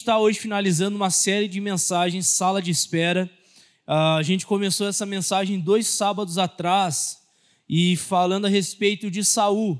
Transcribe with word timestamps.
está 0.00 0.16
hoje 0.16 0.38
finalizando 0.38 0.96
uma 0.96 1.10
série 1.10 1.48
de 1.48 1.60
mensagens, 1.60 2.28
sala 2.28 2.62
de 2.62 2.70
espera. 2.70 3.28
Uh, 3.86 4.16
a 4.18 4.22
gente 4.22 4.46
começou 4.46 4.86
essa 4.86 5.04
mensagem 5.04 5.58
dois 5.58 5.88
sábados 5.88 6.38
atrás 6.38 7.18
e 7.68 7.96
falando 7.96 8.46
a 8.46 8.48
respeito 8.48 9.10
de 9.10 9.24
Saul, 9.24 9.78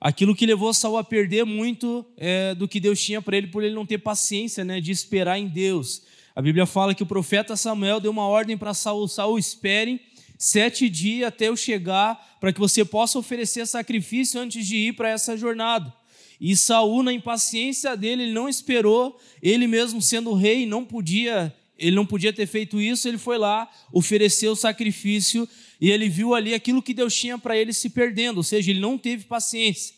aquilo 0.00 0.34
que 0.34 0.46
levou 0.46 0.72
Saul 0.72 0.96
a 0.96 1.02
perder 1.02 1.44
muito 1.44 2.06
é, 2.16 2.54
do 2.54 2.68
que 2.68 2.78
Deus 2.78 3.02
tinha 3.02 3.20
para 3.20 3.36
ele, 3.36 3.48
por 3.48 3.64
ele 3.64 3.74
não 3.74 3.84
ter 3.84 3.98
paciência, 3.98 4.64
né, 4.64 4.80
de 4.80 4.92
esperar 4.92 5.38
em 5.38 5.48
Deus. 5.48 6.02
A 6.36 6.40
Bíblia 6.40 6.64
fala 6.64 6.94
que 6.94 7.02
o 7.02 7.06
profeta 7.06 7.56
Samuel 7.56 7.98
deu 7.98 8.12
uma 8.12 8.28
ordem 8.28 8.56
para 8.56 8.72
Saul: 8.72 9.08
Saul, 9.08 9.40
espere 9.40 10.00
sete 10.38 10.88
dias 10.88 11.26
até 11.26 11.48
eu 11.48 11.56
chegar, 11.56 12.38
para 12.40 12.52
que 12.52 12.60
você 12.60 12.84
possa 12.84 13.18
oferecer 13.18 13.66
sacrifício 13.66 14.40
antes 14.40 14.64
de 14.64 14.76
ir 14.76 14.92
para 14.92 15.08
essa 15.08 15.36
jornada. 15.36 15.92
E 16.40 16.56
Saul, 16.56 17.02
na 17.02 17.12
impaciência 17.12 17.96
dele, 17.96 18.24
ele 18.24 18.32
não 18.32 18.48
esperou, 18.48 19.20
ele 19.42 19.66
mesmo 19.66 20.00
sendo 20.00 20.34
rei, 20.34 20.66
não 20.66 20.84
podia, 20.84 21.52
ele 21.76 21.96
não 21.96 22.06
podia 22.06 22.32
ter 22.32 22.46
feito 22.46 22.80
isso, 22.80 23.08
ele 23.08 23.18
foi 23.18 23.38
lá, 23.38 23.68
ofereceu 23.92 24.52
o 24.52 24.56
sacrifício 24.56 25.48
e 25.80 25.90
ele 25.90 26.08
viu 26.08 26.34
ali 26.34 26.54
aquilo 26.54 26.82
que 26.82 26.94
Deus 26.94 27.14
tinha 27.14 27.36
para 27.38 27.56
ele 27.56 27.72
se 27.72 27.90
perdendo, 27.90 28.38
ou 28.38 28.42
seja, 28.42 28.70
ele 28.70 28.80
não 28.80 28.96
teve 28.96 29.24
paciência. 29.24 29.94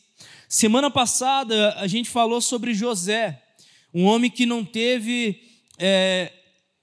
Semana 0.49 0.91
passada 0.91 1.75
a 1.75 1.87
gente 1.87 2.09
falou 2.09 2.41
sobre 2.41 2.75
José, 2.75 3.41
um 3.93 4.05
homem 4.05 4.31
que 4.31 4.47
não 4.47 4.65
teve. 4.65 5.41
É, 5.79 6.33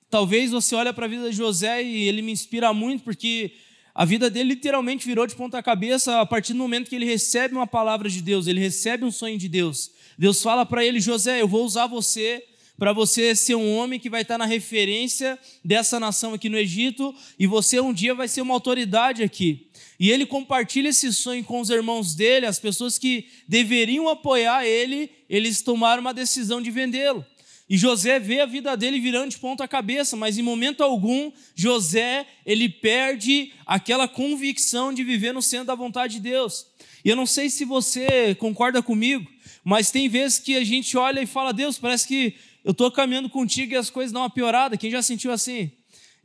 talvez 0.09 0.51
você 0.51 0.75
olhe 0.75 0.91
para 0.93 1.05
a 1.05 1.09
vida 1.09 1.29
de 1.29 1.35
José 1.35 1.83
e 1.83 2.07
ele 2.07 2.21
me 2.21 2.31
inspira 2.31 2.73
muito, 2.73 3.03
porque 3.03 3.51
a 3.97 4.05
vida 4.05 4.29
dele 4.29 4.49
literalmente 4.49 5.07
virou 5.07 5.25
de 5.25 5.35
ponta 5.35 5.61
cabeça 5.63 6.21
a 6.21 6.25
partir 6.25 6.53
do 6.53 6.59
momento 6.59 6.87
que 6.87 6.95
ele 6.95 7.03
recebe 7.03 7.55
uma 7.55 7.65
palavra 7.65 8.07
de 8.07 8.21
Deus, 8.21 8.45
ele 8.45 8.59
recebe 8.59 9.03
um 9.03 9.09
sonho 9.09 9.39
de 9.39 9.49
Deus. 9.49 9.89
Deus 10.15 10.39
fala 10.39 10.67
para 10.67 10.85
ele: 10.85 10.99
José, 10.99 11.41
eu 11.41 11.47
vou 11.47 11.65
usar 11.65 11.87
você 11.87 12.43
para 12.77 12.93
você 12.93 13.35
ser 13.35 13.55
um 13.55 13.75
homem 13.75 13.99
que 13.99 14.07
vai 14.07 14.21
estar 14.21 14.37
na 14.37 14.45
referência 14.45 15.35
dessa 15.65 15.99
nação 15.99 16.35
aqui 16.35 16.47
no 16.47 16.59
Egito 16.59 17.11
e 17.39 17.47
você 17.47 17.79
um 17.79 17.91
dia 17.91 18.13
vai 18.13 18.27
ser 18.27 18.41
uma 18.41 18.53
autoridade 18.53 19.23
aqui. 19.23 19.65
E 19.99 20.11
ele 20.11 20.27
compartilha 20.27 20.89
esse 20.89 21.11
sonho 21.11 21.43
com 21.43 21.59
os 21.59 21.71
irmãos 21.71 22.13
dele, 22.13 22.45
as 22.45 22.59
pessoas 22.59 22.99
que 22.99 23.27
deveriam 23.47 24.07
apoiar 24.07 24.63
ele, 24.63 25.09
eles 25.27 25.63
tomaram 25.63 26.01
uma 26.01 26.13
decisão 26.13 26.61
de 26.61 26.69
vendê-lo. 26.69 27.25
E 27.69 27.77
José 27.77 28.19
vê 28.19 28.39
a 28.39 28.45
vida 28.45 28.77
dele 28.77 28.99
virando 28.99 29.31
de 29.31 29.37
ponta 29.37 29.67
cabeça, 29.67 30.15
mas 30.15 30.37
em 30.37 30.41
momento 30.41 30.81
algum 30.81 31.31
José 31.53 32.25
ele 32.45 32.69
perde 32.69 33.51
aquela 33.65 34.07
convicção 34.07 34.93
de 34.93 35.03
viver 35.03 35.33
no 35.33 35.41
centro 35.41 35.67
da 35.67 35.75
vontade 35.75 36.13
de 36.13 36.21
Deus. 36.21 36.65
E 37.03 37.09
eu 37.09 37.15
não 37.15 37.25
sei 37.25 37.49
se 37.49 37.65
você 37.65 38.35
concorda 38.35 38.81
comigo, 38.81 39.29
mas 39.63 39.91
tem 39.91 40.07
vezes 40.07 40.39
que 40.39 40.55
a 40.55 40.63
gente 40.63 40.97
olha 40.97 41.21
e 41.21 41.25
fala: 41.25 41.51
Deus, 41.51 41.77
parece 41.77 42.07
que 42.07 42.35
eu 42.63 42.71
estou 42.71 42.89
caminhando 42.89 43.29
contigo 43.29 43.73
e 43.73 43.77
as 43.77 43.89
coisas 43.89 44.13
dão 44.13 44.21
uma 44.21 44.29
piorada. 44.29 44.77
Quem 44.77 44.89
já 44.89 45.01
sentiu 45.01 45.31
assim? 45.31 45.71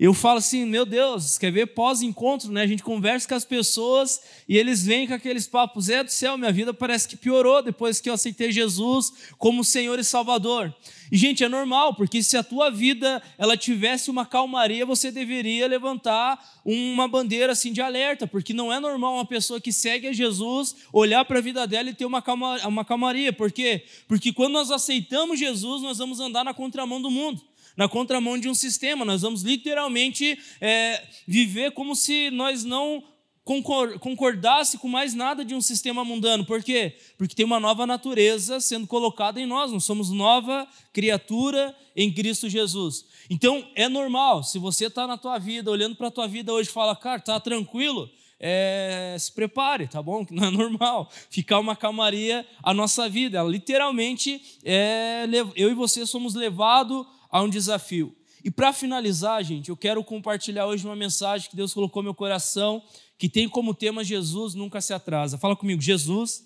Eu 0.05 0.13
falo 0.13 0.39
assim, 0.39 0.65
meu 0.65 0.85
Deus, 0.85 1.39
quer 1.39 1.53
ver 1.53 1.67
pós-encontro, 1.67 2.51
né? 2.51 2.63
A 2.63 2.67
gente 2.67 2.83
conversa 2.83 3.29
com 3.29 3.37
as 3.37 3.45
pessoas 3.45 4.21
e 4.49 4.59
eles 4.59 4.85
vêm 4.85 5.07
com 5.07 5.15
aqueles 5.15 5.47
papos, 5.47 5.89
é 5.89 6.03
do 6.03 6.11
céu, 6.11 6.37
minha 6.37 6.51
vida 6.51 6.75
parece 6.75 7.07
que 7.07 7.17
piorou 7.17 7.63
depois 7.63 8.01
que 8.01 8.11
eu 8.11 8.15
aceitei 8.15 8.51
Jesus 8.51 9.13
como 9.39 9.63
Senhor 9.63 9.97
e 10.01 10.03
Salvador. 10.03 10.75
E 11.13 11.17
gente, 11.17 11.45
é 11.45 11.49
normal, 11.49 11.95
porque 11.95 12.21
se 12.21 12.37
a 12.37 12.43
tua 12.43 12.69
vida 12.69 13.23
ela 13.39 13.57
tivesse 13.57 14.11
uma 14.11 14.27
calmaria, 14.27 14.85
você 14.85 15.13
deveria 15.13 15.69
levantar 15.69 16.37
uma 16.65 17.07
bandeira 17.07 17.53
assim 17.53 17.73
de 17.73 17.81
alerta, 17.81 18.27
porque 18.27 18.53
não 18.53 18.73
é 18.73 18.81
normal 18.81 19.15
uma 19.15 19.25
pessoa 19.25 19.61
que 19.61 19.73
segue 19.73 20.09
a 20.09 20.13
Jesus 20.13 20.75
olhar 20.93 21.25
para 21.25 21.39
a 21.39 21.43
vida 21.43 21.65
dela 21.65 21.91
e 21.91 21.95
ter 21.95 22.07
uma, 22.07 22.21
calma, 22.21 22.57
uma 22.67 22.85
calmaria. 22.85 23.33
Por 23.33 23.53
quê? 23.53 23.85
Porque 24.09 24.33
quando 24.33 24.55
nós 24.55 24.73
aceitamos 24.73 25.39
Jesus, 25.39 25.81
nós 25.81 25.99
vamos 25.99 26.19
andar 26.19 26.45
na 26.45 26.53
contramão 26.53 27.01
do 27.01 27.09
mundo 27.09 27.41
na 27.77 27.89
contramão 27.89 28.39
de 28.39 28.49
um 28.49 28.55
sistema. 28.55 29.05
Nós 29.05 29.23
vamos 29.23 29.43
literalmente 29.43 30.39
é, 30.61 31.03
viver 31.27 31.73
como 31.73 31.95
se 31.95 32.31
nós 32.31 32.65
não 32.65 33.03
concordasse 33.45 34.79
com 34.79 34.87
mais 34.87 35.15
nada 35.15 35.45
de 35.45 35.55
um 35.55 35.61
sistema 35.61 36.05
mundano. 36.05 36.45
Por 36.45 36.63
quê? 36.63 36.97
Porque 37.19 37.35
tem 37.35 37.45
uma 37.45 37.59
nova 37.59 37.87
natureza 37.87 38.61
sendo 38.61 38.87
colocada 38.87 39.41
em 39.41 39.47
nós. 39.47 39.73
Nós 39.73 39.85
somos 39.85 40.11
nova 40.11 40.67
criatura 40.93 41.77
em 41.97 42.13
Cristo 42.13 42.49
Jesus. 42.49 43.05
Então 43.29 43.67
é 43.75 43.89
normal. 43.89 44.45
Se 44.45 44.59
você 44.59 44.87
está 44.87 45.07
na 45.07 45.19
tua 45.19 45.39
vida, 45.39 45.71
olhando 45.71 45.97
para 45.97 46.07
a 46.07 46.11
tua 46.11 46.29
vida 46.29 46.53
hoje, 46.53 46.71
fala, 46.71 46.95
cara, 46.95 47.21
tá 47.21 47.41
tranquilo. 47.41 48.09
É, 48.45 49.17
se 49.19 49.33
prepare, 49.33 49.87
tá 49.87 50.03
bom? 50.03 50.27
Não 50.31 50.47
é 50.47 50.51
normal 50.51 51.11
ficar 51.31 51.59
uma 51.59 51.75
calmaria 51.75 52.47
a 52.63 52.73
nossa 52.73 53.09
vida. 53.09 53.39
Ela, 53.39 53.51
literalmente, 53.51 54.41
é, 54.65 55.27
eu 55.57 55.71
e 55.71 55.75
você 55.75 56.07
somos 56.07 56.35
levados 56.35 57.07
a 57.33 57.43
um 57.43 57.49
desafio. 57.49 58.15
E 58.45 58.51
para 58.51 58.73
finalizar, 58.73 59.43
gente, 59.43 59.71
eu 59.71 59.77
quero 59.77 60.05
compartilhar 60.05 60.67
hoje 60.67 60.85
uma 60.85 60.95
mensagem 60.95 61.49
que 61.49 61.57
Deus 61.57 61.73
colocou 61.73 62.03
no 62.03 62.09
meu 62.09 62.15
coração, 62.15 62.83
que 63.17 63.29
tem 63.29 63.49
como 63.49 63.73
tema 63.73 64.05
Jesus 64.05 64.55
nunca 64.55 64.81
se 64.81 64.93
atrasa. 64.93 65.39
Fala 65.39 65.57
comigo, 65.57 65.81
Jesus 65.81 66.45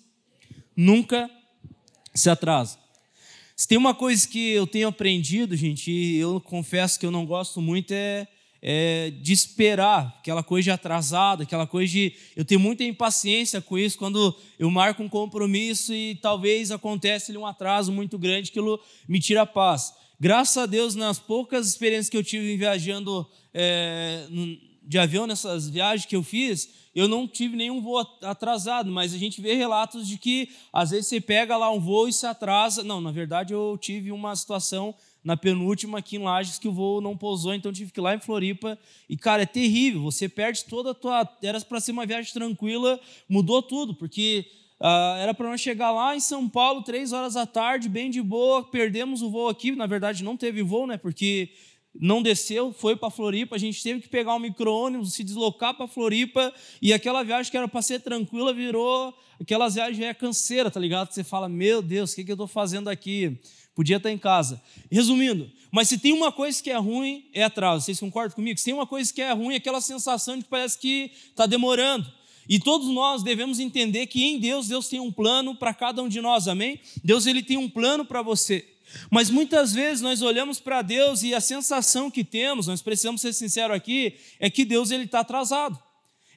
nunca 0.75 1.29
se 2.15 2.29
atrasa. 2.29 2.79
Se 3.55 3.67
tem 3.67 3.77
uma 3.77 3.95
coisa 3.95 4.27
que 4.27 4.51
eu 4.51 4.67
tenho 4.67 4.87
aprendido, 4.87 5.55
gente, 5.55 5.91
e 5.91 6.17
eu 6.17 6.39
confesso 6.39 6.99
que 6.99 7.05
eu 7.05 7.11
não 7.11 7.25
gosto 7.25 7.59
muito, 7.59 7.91
é, 7.91 8.27
é, 8.61 9.09
de 9.09 9.33
esperar, 9.33 10.15
aquela 10.19 10.43
coisa 10.43 10.65
de 10.65 10.71
atrasada, 10.71 11.41
aquela 11.43 11.65
coisa 11.65 11.91
de. 11.91 12.13
Eu 12.35 12.45
tenho 12.45 12.59
muita 12.59 12.83
impaciência 12.83 13.59
com 13.59 13.77
isso 13.77 13.97
quando 13.97 14.35
eu 14.59 14.69
marco 14.69 15.01
um 15.01 15.09
compromisso 15.09 15.91
e 15.91 16.15
talvez 16.21 16.71
acontece 16.71 17.35
um 17.35 17.47
atraso 17.47 17.91
muito 17.91 18.19
grande, 18.19 18.51
aquilo 18.51 18.79
me 19.07 19.19
tira 19.19 19.41
a 19.41 19.45
paz. 19.47 19.93
Graças 20.19 20.57
a 20.57 20.65
Deus, 20.65 20.95
nas 20.95 21.19
poucas 21.19 21.67
experiências 21.67 22.09
que 22.09 22.17
eu 22.17 22.23
tive 22.23 22.57
viajando 22.57 23.29
é, 23.53 24.25
de 24.81 24.97
avião, 24.97 25.27
nessas 25.27 25.69
viagens 25.69 26.07
que 26.07 26.15
eu 26.15 26.23
fiz, 26.23 26.69
eu 26.95 27.07
não 27.07 27.27
tive 27.27 27.55
nenhum 27.55 27.79
voo 27.79 27.99
atrasado, 28.23 28.89
mas 28.89 29.13
a 29.13 29.17
gente 29.19 29.39
vê 29.39 29.53
relatos 29.53 30.07
de 30.07 30.17
que 30.17 30.49
às 30.73 30.89
vezes 30.89 31.05
você 31.05 31.21
pega 31.21 31.55
lá 31.55 31.71
um 31.71 31.79
voo 31.79 32.07
e 32.07 32.13
se 32.13 32.25
atrasa. 32.25 32.83
Não, 32.83 32.99
na 32.99 33.11
verdade 33.11 33.53
eu 33.53 33.77
tive 33.79 34.11
uma 34.11 34.35
situação 34.35 34.95
na 35.23 35.37
penúltima 35.37 35.99
aqui 35.99 36.15
em 36.15 36.23
Lages 36.23 36.57
que 36.57 36.67
o 36.67 36.73
voo 36.73 36.99
não 36.99 37.15
pousou, 37.15 37.53
então 37.53 37.71
tive 37.71 37.91
que 37.91 37.99
ir 37.99 38.01
lá 38.01 38.15
em 38.15 38.19
Floripa. 38.19 38.75
E 39.07 39.15
cara, 39.15 39.43
é 39.43 39.45
terrível, 39.45 40.01
você 40.01 40.27
perde 40.27 40.65
toda 40.65 40.91
a 40.91 40.93
tua. 40.95 41.29
Era 41.43 41.61
para 41.61 41.79
ser 41.79 41.91
uma 41.91 42.07
viagem 42.07 42.33
tranquila, 42.33 42.99
mudou 43.29 43.61
tudo, 43.61 43.93
porque 43.93 44.47
Uh, 44.79 45.17
era 45.19 45.33
para 45.33 45.49
nós 45.49 45.59
chegar 45.59 45.91
lá 45.91 46.15
em 46.15 46.19
São 46.19 46.47
Paulo, 46.47 46.83
três 46.83 47.11
horas 47.11 47.33
da 47.33 47.45
tarde, 47.45 47.89
bem 47.89 48.09
de 48.09 48.21
boa. 48.21 48.63
Perdemos 48.63 49.21
o 49.21 49.29
voo 49.29 49.49
aqui. 49.49 49.71
Na 49.71 49.87
verdade, 49.87 50.23
não 50.23 50.37
teve 50.37 50.61
voo, 50.61 50.85
né? 50.85 50.97
Porque 50.97 51.49
não 51.99 52.21
desceu, 52.21 52.71
foi 52.71 52.95
para 52.95 53.09
Floripa. 53.09 53.55
A 53.55 53.59
gente 53.59 53.81
teve 53.81 54.01
que 54.01 54.09
pegar 54.09 54.35
um 54.35 54.39
micro-ônibus, 54.39 55.13
se 55.13 55.23
deslocar 55.23 55.73
para 55.73 55.87
Floripa. 55.87 56.53
E 56.81 56.93
aquela 56.93 57.23
viagem 57.23 57.49
que 57.49 57.57
era 57.57 57.67
para 57.67 57.81
ser 57.81 58.01
tranquila 58.01 58.53
virou 58.53 59.13
aquelas 59.39 59.75
viagens 59.75 60.03
é 60.03 60.13
canseira, 60.13 60.69
tá 60.69 60.79
ligado? 60.79 61.11
Você 61.11 61.23
fala, 61.23 61.47
meu 61.47 61.81
Deus, 61.81 62.11
o 62.11 62.15
que, 62.15 62.23
que 62.23 62.31
eu 62.31 62.35
estou 62.35 62.47
fazendo 62.47 62.89
aqui? 62.89 63.39
Podia 63.75 63.97
estar 63.97 64.11
em 64.11 64.17
casa. 64.17 64.61
Resumindo, 64.91 65.51
mas 65.71 65.87
se 65.87 65.99
tem 65.99 66.13
uma 66.13 66.31
coisa 66.31 66.61
que 66.61 66.71
é 66.71 66.77
ruim, 66.77 67.29
é 67.33 67.43
atraso. 67.43 67.85
Vocês 67.85 67.99
concordam 67.99 68.35
comigo? 68.35 68.57
Se 68.57 68.65
tem 68.65 68.73
uma 68.73 68.87
coisa 68.87 69.13
que 69.13 69.21
é 69.21 69.31
ruim, 69.31 69.53
é 69.53 69.57
aquela 69.57 69.81
sensação 69.81 70.37
de 70.37 70.43
que 70.43 70.49
parece 70.49 70.77
que 70.79 71.11
está 71.29 71.45
demorando. 71.45 72.11
E 72.47 72.59
todos 72.59 72.87
nós 72.87 73.23
devemos 73.23 73.59
entender 73.59 74.07
que 74.07 74.23
em 74.23 74.39
Deus, 74.39 74.67
Deus 74.67 74.87
tem 74.87 74.99
um 74.99 75.11
plano 75.11 75.55
para 75.55 75.73
cada 75.73 76.01
um 76.01 76.07
de 76.07 76.21
nós, 76.21 76.47
amém? 76.47 76.79
Deus 77.03 77.25
ele 77.25 77.43
tem 77.43 77.57
um 77.57 77.69
plano 77.69 78.05
para 78.05 78.21
você. 78.21 78.65
Mas 79.11 79.29
muitas 79.29 79.73
vezes 79.73 80.01
nós 80.01 80.21
olhamos 80.21 80.59
para 80.59 80.81
Deus 80.81 81.21
e 81.23 81.33
a 81.33 81.41
sensação 81.41 82.09
que 82.09 82.23
temos, 82.23 82.67
nós 82.67 82.81
precisamos 82.81 83.19
ser 83.19 83.33
sinceros 83.33 83.75
aqui, 83.75 84.15
é 84.39 84.49
que 84.49 84.63
Deus 84.63 84.91
ele 84.91 85.03
está 85.03 85.19
atrasado 85.19 85.86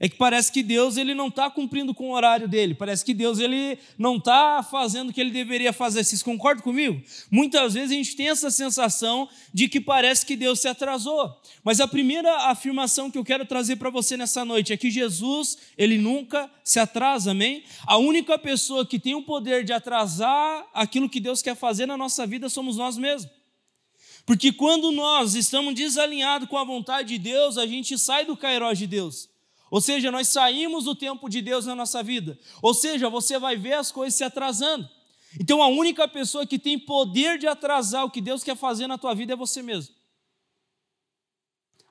é 0.02 0.08
que 0.08 0.16
parece 0.16 0.50
que 0.50 0.62
Deus 0.62 0.96
ele 0.96 1.14
não 1.14 1.28
está 1.28 1.50
cumprindo 1.50 1.94
com 1.94 2.08
o 2.08 2.14
horário 2.14 2.48
dele, 2.48 2.74
parece 2.74 3.04
que 3.04 3.12
Deus 3.12 3.38
ele 3.38 3.78
não 3.98 4.16
está 4.16 4.62
fazendo 4.62 5.10
o 5.10 5.12
que 5.12 5.20
ele 5.20 5.30
deveria 5.30 5.74
fazer. 5.74 6.02
Vocês 6.02 6.22
concordam 6.22 6.64
comigo? 6.64 7.02
Muitas 7.30 7.74
vezes 7.74 7.90
a 7.90 7.94
gente 7.94 8.16
tem 8.16 8.30
essa 8.30 8.50
sensação 8.50 9.28
de 9.52 9.68
que 9.68 9.78
parece 9.78 10.24
que 10.24 10.36
Deus 10.36 10.58
se 10.60 10.68
atrasou. 10.68 11.38
Mas 11.62 11.80
a 11.80 11.86
primeira 11.86 12.34
afirmação 12.48 13.10
que 13.10 13.18
eu 13.18 13.24
quero 13.24 13.44
trazer 13.44 13.76
para 13.76 13.90
você 13.90 14.16
nessa 14.16 14.42
noite 14.42 14.72
é 14.72 14.76
que 14.76 14.90
Jesus 14.90 15.58
ele 15.76 15.98
nunca 15.98 16.50
se 16.64 16.80
atrasa, 16.80 17.32
amém? 17.32 17.62
A 17.86 17.98
única 17.98 18.38
pessoa 18.38 18.86
que 18.86 18.98
tem 18.98 19.14
o 19.14 19.22
poder 19.22 19.64
de 19.64 19.72
atrasar 19.74 20.66
aquilo 20.72 21.10
que 21.10 21.20
Deus 21.20 21.42
quer 21.42 21.54
fazer 21.54 21.84
na 21.84 21.98
nossa 21.98 22.26
vida 22.26 22.48
somos 22.48 22.78
nós 22.78 22.96
mesmos. 22.96 23.30
Porque 24.24 24.52
quando 24.52 24.92
nós 24.92 25.34
estamos 25.34 25.74
desalinhados 25.74 26.48
com 26.48 26.56
a 26.56 26.64
vontade 26.64 27.08
de 27.08 27.18
Deus, 27.18 27.58
a 27.58 27.66
gente 27.66 27.98
sai 27.98 28.24
do 28.24 28.36
cairós 28.36 28.78
de 28.78 28.86
Deus. 28.86 29.29
Ou 29.70 29.80
seja, 29.80 30.10
nós 30.10 30.28
saímos 30.28 30.84
do 30.84 30.94
tempo 30.94 31.28
de 31.28 31.40
Deus 31.40 31.64
na 31.64 31.74
nossa 31.74 32.02
vida. 32.02 32.38
Ou 32.60 32.74
seja, 32.74 33.08
você 33.08 33.38
vai 33.38 33.56
ver 33.56 33.74
as 33.74 33.92
coisas 33.92 34.16
se 34.16 34.24
atrasando. 34.24 34.88
Então 35.38 35.62
a 35.62 35.68
única 35.68 36.08
pessoa 36.08 36.44
que 36.44 36.58
tem 36.58 36.78
poder 36.78 37.38
de 37.38 37.46
atrasar 37.46 38.04
o 38.04 38.10
que 38.10 38.20
Deus 38.20 38.42
quer 38.42 38.56
fazer 38.56 38.88
na 38.88 38.98
tua 38.98 39.14
vida 39.14 39.34
é 39.34 39.36
você 39.36 39.62
mesmo. 39.62 39.94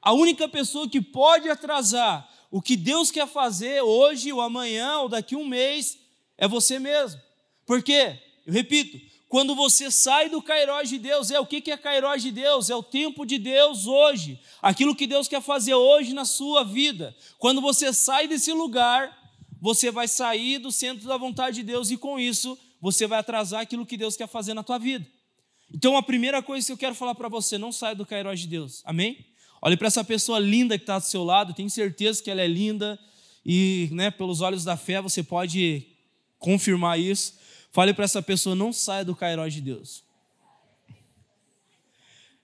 A 0.02 0.14
única 0.14 0.48
pessoa 0.48 0.90
que 0.90 1.02
pode 1.02 1.50
atrasar 1.50 2.30
o 2.52 2.62
que 2.62 2.76
Deus 2.76 3.12
quer 3.12 3.28
fazer 3.28 3.82
hoje, 3.82 4.34
ou 4.34 4.42
amanhã, 4.42 5.00
ou 5.00 5.10
daqui 5.10 5.36
a 5.36 5.38
um 5.38 5.46
mês, 5.46 5.98
é 6.38 6.48
você 6.48 6.80
mesmo. 6.80 7.22
Por 7.66 7.84
quê? 7.84 8.20
Eu 8.46 8.54
repito, 8.54 9.00
quando 9.30 9.54
você 9.54 9.92
sai 9.92 10.28
do 10.28 10.42
Cairós 10.42 10.90
de 10.90 10.98
Deus, 10.98 11.30
é 11.30 11.40
o 11.40 11.46
que 11.46 11.70
é 11.70 11.78
Cairós 11.78 12.24
de 12.24 12.32
Deus? 12.32 12.68
É 12.72 12.76
o 12.76 12.82
tempo 12.82 13.28
de 13.28 13.38
Deus 13.38 13.86
hoje, 13.86 14.40
aquilo 14.60 14.96
que 14.96 15.06
Deus 15.06 15.28
quer 15.28 15.40
fazer 15.40 15.76
hoje 15.76 16.14
na 16.14 16.26
sua 16.26 16.64
vida. 16.64 17.16
Quando 17.38 17.62
você 17.62 17.94
sai 17.94 18.28
desse 18.28 18.52
lugar, 18.52 19.16
você 19.62 19.92
vai 19.92 20.08
sair 20.08 20.58
do 20.58 20.72
centro 20.72 21.08
da 21.08 21.16
vontade 21.16 21.58
de 21.58 21.64
Deus 21.64 21.92
e 21.92 21.98
com 21.98 22.20
isso 22.20 22.58
você 22.82 23.06
vai 23.06 23.20
atrasar 23.20 23.62
aquilo 23.62 23.86
que 23.86 23.98
Deus 23.98 24.18
quer 24.18 24.28
fazer 24.28 24.56
na 24.56 24.64
tua 24.64 24.80
vida. 24.80 25.06
Então 25.72 25.96
a 25.96 26.02
primeira 26.02 26.42
coisa 26.42 26.66
que 26.66 26.74
eu 26.74 26.78
quero 26.78 26.96
falar 26.96 27.14
para 27.14 27.30
você, 27.30 27.56
não 27.56 27.72
saia 27.72 27.94
do 27.94 28.08
Cairós 28.08 28.40
de 28.40 28.48
Deus, 28.48 28.82
amém? 28.84 29.28
Olhe 29.62 29.78
para 29.78 29.88
essa 29.88 30.04
pessoa 30.04 30.40
linda 30.40 30.76
que 30.76 30.84
está 30.84 30.98
do 30.98 31.06
seu 31.06 31.24
lado, 31.24 31.54
tenho 31.54 31.70
certeza 31.70 32.24
que 32.24 32.32
ela 32.32 32.42
é 32.42 32.48
linda 32.48 32.98
e 33.46 33.90
né, 33.92 34.10
pelos 34.10 34.42
olhos 34.42 34.64
da 34.64 34.76
fé 34.76 35.00
você 35.00 35.22
pode 35.22 35.86
confirmar 36.40 37.00
isso. 37.00 37.38
Fale 37.72 37.94
para 37.94 38.06
essa 38.06 38.22
pessoa: 38.22 38.56
não 38.56 38.74
saia 38.74 39.06
do 39.06 39.16
Cairós 39.16 39.54
de 39.54 39.62
Deus. 39.62 40.04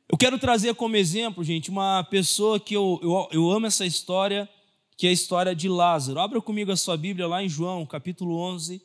Eu 0.07 0.17
quero 0.17 0.37
trazer 0.37 0.75
como 0.75 0.95
exemplo, 0.95 1.43
gente, 1.43 1.69
uma 1.69 2.03
pessoa 2.03 2.59
que 2.59 2.75
eu, 2.75 2.99
eu, 3.01 3.27
eu 3.31 3.51
amo 3.51 3.65
essa 3.65 3.85
história, 3.85 4.47
que 4.95 5.07
é 5.07 5.09
a 5.09 5.13
história 5.13 5.55
de 5.55 5.67
Lázaro. 5.67 6.19
Abra 6.19 6.39
comigo 6.39 6.71
a 6.71 6.77
sua 6.77 6.95
Bíblia 6.95 7.27
lá 7.27 7.43
em 7.43 7.49
João, 7.49 7.85
capítulo 7.85 8.37
11. 8.37 8.81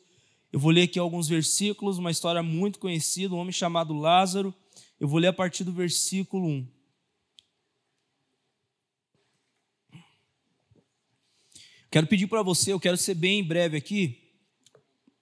Eu 0.51 0.59
vou 0.59 0.71
ler 0.71 0.83
aqui 0.83 0.97
alguns 0.97 1.27
versículos, 1.27 1.99
uma 1.99 2.09
história 2.11 2.41
muito 2.41 2.79
conhecida, 2.79 3.35
um 3.35 3.37
homem 3.37 3.53
chamado 3.53 3.93
Lázaro. 3.93 4.53
Eu 4.99 5.07
vou 5.07 5.19
ler 5.19 5.27
a 5.27 5.33
partir 5.33 5.63
do 5.63 5.71
versículo 5.71 6.47
1. 6.47 6.67
Quero 11.91 12.07
pedir 12.07 12.27
para 12.27 12.41
você, 12.41 12.73
eu 12.73 12.79
quero 12.79 12.97
ser 12.97 13.13
bem 13.13 13.43
breve 13.43 13.77
aqui, 13.77 14.17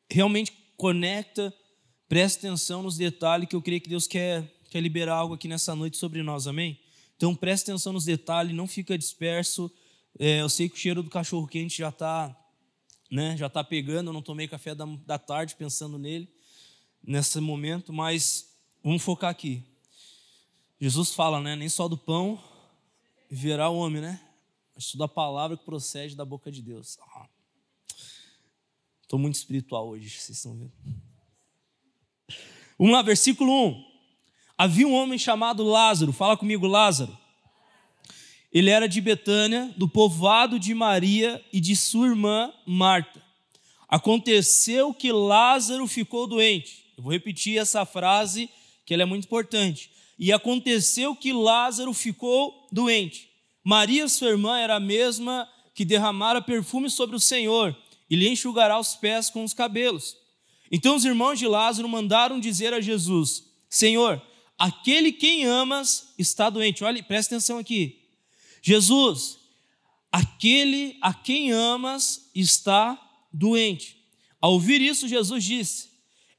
realmente 0.10 0.54
conecta, 0.80 1.54
presta 2.08 2.48
atenção 2.48 2.82
nos 2.82 2.96
detalhes 2.96 3.50
que 3.50 3.56
eu 3.56 3.62
creio 3.62 3.82
que 3.82 3.90
Deus 3.90 4.08
quer, 4.08 4.50
quer 4.70 4.80
liberar 4.80 5.16
algo 5.16 5.34
aqui 5.34 5.46
nessa 5.46 5.76
noite 5.76 5.98
sobre 5.98 6.24
nós, 6.24 6.48
amém? 6.48 6.80
Então 7.18 7.36
presta 7.36 7.70
atenção 7.70 7.92
nos 7.92 8.06
detalhes, 8.06 8.56
não 8.56 8.66
fica 8.66 8.98
disperso. 8.98 9.70
É, 10.18 10.40
eu 10.40 10.48
sei 10.48 10.70
que 10.70 10.76
o 10.76 10.78
cheiro 10.78 11.04
do 11.04 11.10
cachorro 11.10 11.46
quente 11.46 11.80
já 11.80 11.90
está 11.90 12.34
né, 13.12 13.36
já 13.36 13.50
tá 13.50 13.62
pegando, 13.62 14.10
eu 14.10 14.14
não 14.14 14.22
tomei 14.22 14.48
café 14.48 14.74
da, 14.74 14.86
da 15.06 15.18
tarde 15.18 15.56
pensando 15.56 15.98
nele, 15.98 16.32
nesse 17.04 17.42
momento, 17.42 17.92
mas 17.92 18.48
vamos 18.82 19.02
focar 19.02 19.32
aqui. 19.32 19.64
Jesus 20.80 21.14
fala, 21.14 21.42
né, 21.42 21.58
nem 21.58 21.68
só 21.68 21.90
do 21.90 21.98
pão 21.98 22.42
viverá 23.30 23.68
o 23.68 23.78
homem, 23.78 24.02
né? 24.02 24.22
Mas 24.76 24.92
toda 24.92 25.06
a 25.06 25.10
palavra 25.10 25.58
que 25.58 25.66
procede 25.66 26.16
da 26.16 26.24
boca 26.24 26.50
de 26.50 26.62
Deus. 26.62 26.98
Ah. 27.02 27.28
Estou 29.10 29.18
muito 29.18 29.38
espiritual 29.38 29.90
hoje, 29.90 30.08
vocês 30.08 30.38
estão 30.38 30.56
vendo. 30.56 30.72
Vamos 32.78 32.94
lá, 32.94 33.02
versículo 33.02 33.52
1. 33.70 33.86
Havia 34.56 34.88
um 34.88 34.94
homem 34.94 35.18
chamado 35.18 35.64
Lázaro, 35.64 36.14
fala 36.14 36.38
comigo, 36.38 36.68
Lázaro. 36.68 37.18
Ele 38.54 38.70
era 38.70 38.88
de 38.88 39.02
Betânia, 39.02 39.74
do 39.76 39.90
povoado 39.90 40.60
de 40.60 40.76
Maria 40.76 41.44
e 41.52 41.60
de 41.60 41.76
sua 41.76 42.06
irmã 42.06 42.54
Marta. 42.68 43.20
Aconteceu 43.88 44.94
que 44.94 45.12
Lázaro 45.12 45.88
ficou 45.88 46.28
doente. 46.28 46.86
Eu 46.96 47.02
vou 47.02 47.12
repetir 47.12 47.58
essa 47.58 47.88
frase, 47.88 48.48
que 48.86 48.94
ela 48.94 49.02
é 49.02 49.08
muito 49.08 49.26
importante. 49.26 49.90
E 50.20 50.32
aconteceu 50.32 51.16
que 51.16 51.34
Lázaro 51.34 51.96
ficou 51.96 52.68
doente. 52.72 53.28
Maria, 53.64 54.08
sua 54.08 54.28
irmã, 54.28 54.60
era 54.60 54.76
a 54.76 54.80
mesma 54.80 55.50
que 55.74 55.84
derramara 55.84 56.44
perfume 56.44 56.92
sobre 56.92 57.16
o 57.16 57.20
Senhor 57.20 57.76
e 58.10 58.16
lhe 58.16 58.28
enxugará 58.28 58.80
os 58.80 58.96
pés 58.96 59.30
com 59.30 59.44
os 59.44 59.54
cabelos. 59.54 60.18
Então 60.72 60.96
os 60.96 61.06
irmãos 61.06 61.38
de 61.38 61.48
Lázaro 61.48 61.88
mandaram 61.88 62.40
dizer 62.40 62.74
a 62.74 62.82
Jesus: 62.82 63.46
Senhor, 63.70 64.22
aquele 64.58 65.12
quem 65.12 65.46
amas 65.46 66.14
está 66.18 66.50
doente. 66.50 66.84
Olha, 66.84 67.02
presta 67.04 67.36
atenção 67.36 67.58
aqui. 67.58 68.00
Jesus, 68.62 69.38
aquele 70.12 70.98
a 71.02 71.14
quem 71.14 71.52
amas 71.52 72.30
está 72.34 73.00
doente. 73.32 73.98
Ao 74.42 74.54
ouvir 74.54 74.82
isso, 74.82 75.08
Jesus 75.08 75.44
disse: 75.44 75.90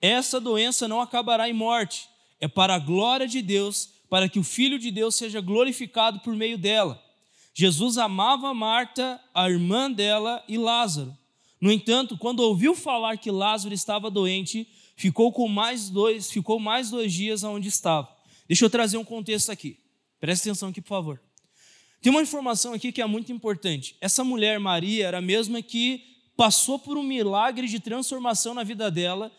Essa 0.00 0.40
doença 0.40 0.88
não 0.88 1.00
acabará 1.00 1.49
em 1.49 1.52
morte, 1.52 2.08
é 2.40 2.49
para 2.49 2.75
a 2.75 2.78
glória 2.78 3.26
de 3.26 3.43
Deus, 3.43 3.90
para 4.08 4.28
que 4.28 4.38
o 4.38 4.44
Filho 4.44 4.78
de 4.78 4.90
Deus 4.90 5.14
seja 5.14 5.40
glorificado 5.40 6.20
por 6.20 6.34
meio 6.34 6.58
dela. 6.58 7.02
Jesus 7.52 7.99
amava 7.99 8.55
Marta, 8.55 9.20
a 9.34 9.49
irmã 9.50 9.90
dela 9.90 10.43
e 10.49 10.56
Lázaro. 10.56 11.16
No 11.60 11.70
entanto, 11.70 12.16
quando 12.16 12.40
ouviu 12.40 12.74
falar 12.74 13.18
que 13.18 13.30
Lázaro 13.30 13.74
estava 13.74 14.10
doente, 14.10 14.66
ficou 14.96 15.30
com 15.30 15.46
mais 15.46 15.90
dois, 15.90 16.30
ficou 16.30 16.58
mais 16.58 16.90
dois 16.90 17.12
dias 17.12 17.42
onde 17.42 17.68
estava. 17.68 18.08
Deixa 18.48 18.64
eu 18.64 18.70
trazer 18.70 18.96
um 18.96 19.04
contexto 19.04 19.52
aqui. 19.52 19.78
Preste 20.18 20.48
atenção 20.48 20.70
aqui, 20.70 20.80
por 20.80 20.88
favor. 20.88 21.20
Tem 22.00 22.10
uma 22.10 22.22
informação 22.22 22.72
aqui 22.72 22.90
que 22.90 23.02
é 23.02 23.06
muito 23.06 23.30
importante. 23.30 23.94
Essa 24.00 24.24
mulher 24.24 24.58
Maria 24.58 25.06
era 25.06 25.18
a 25.18 25.22
mesma 25.22 25.60
que 25.60 26.02
passou 26.34 26.78
por 26.78 26.96
um 26.96 27.02
milagre 27.02 27.68
de 27.68 27.78
transformação 27.78 28.54
na 28.54 28.64
vida 28.64 28.90
dela. 28.90 29.30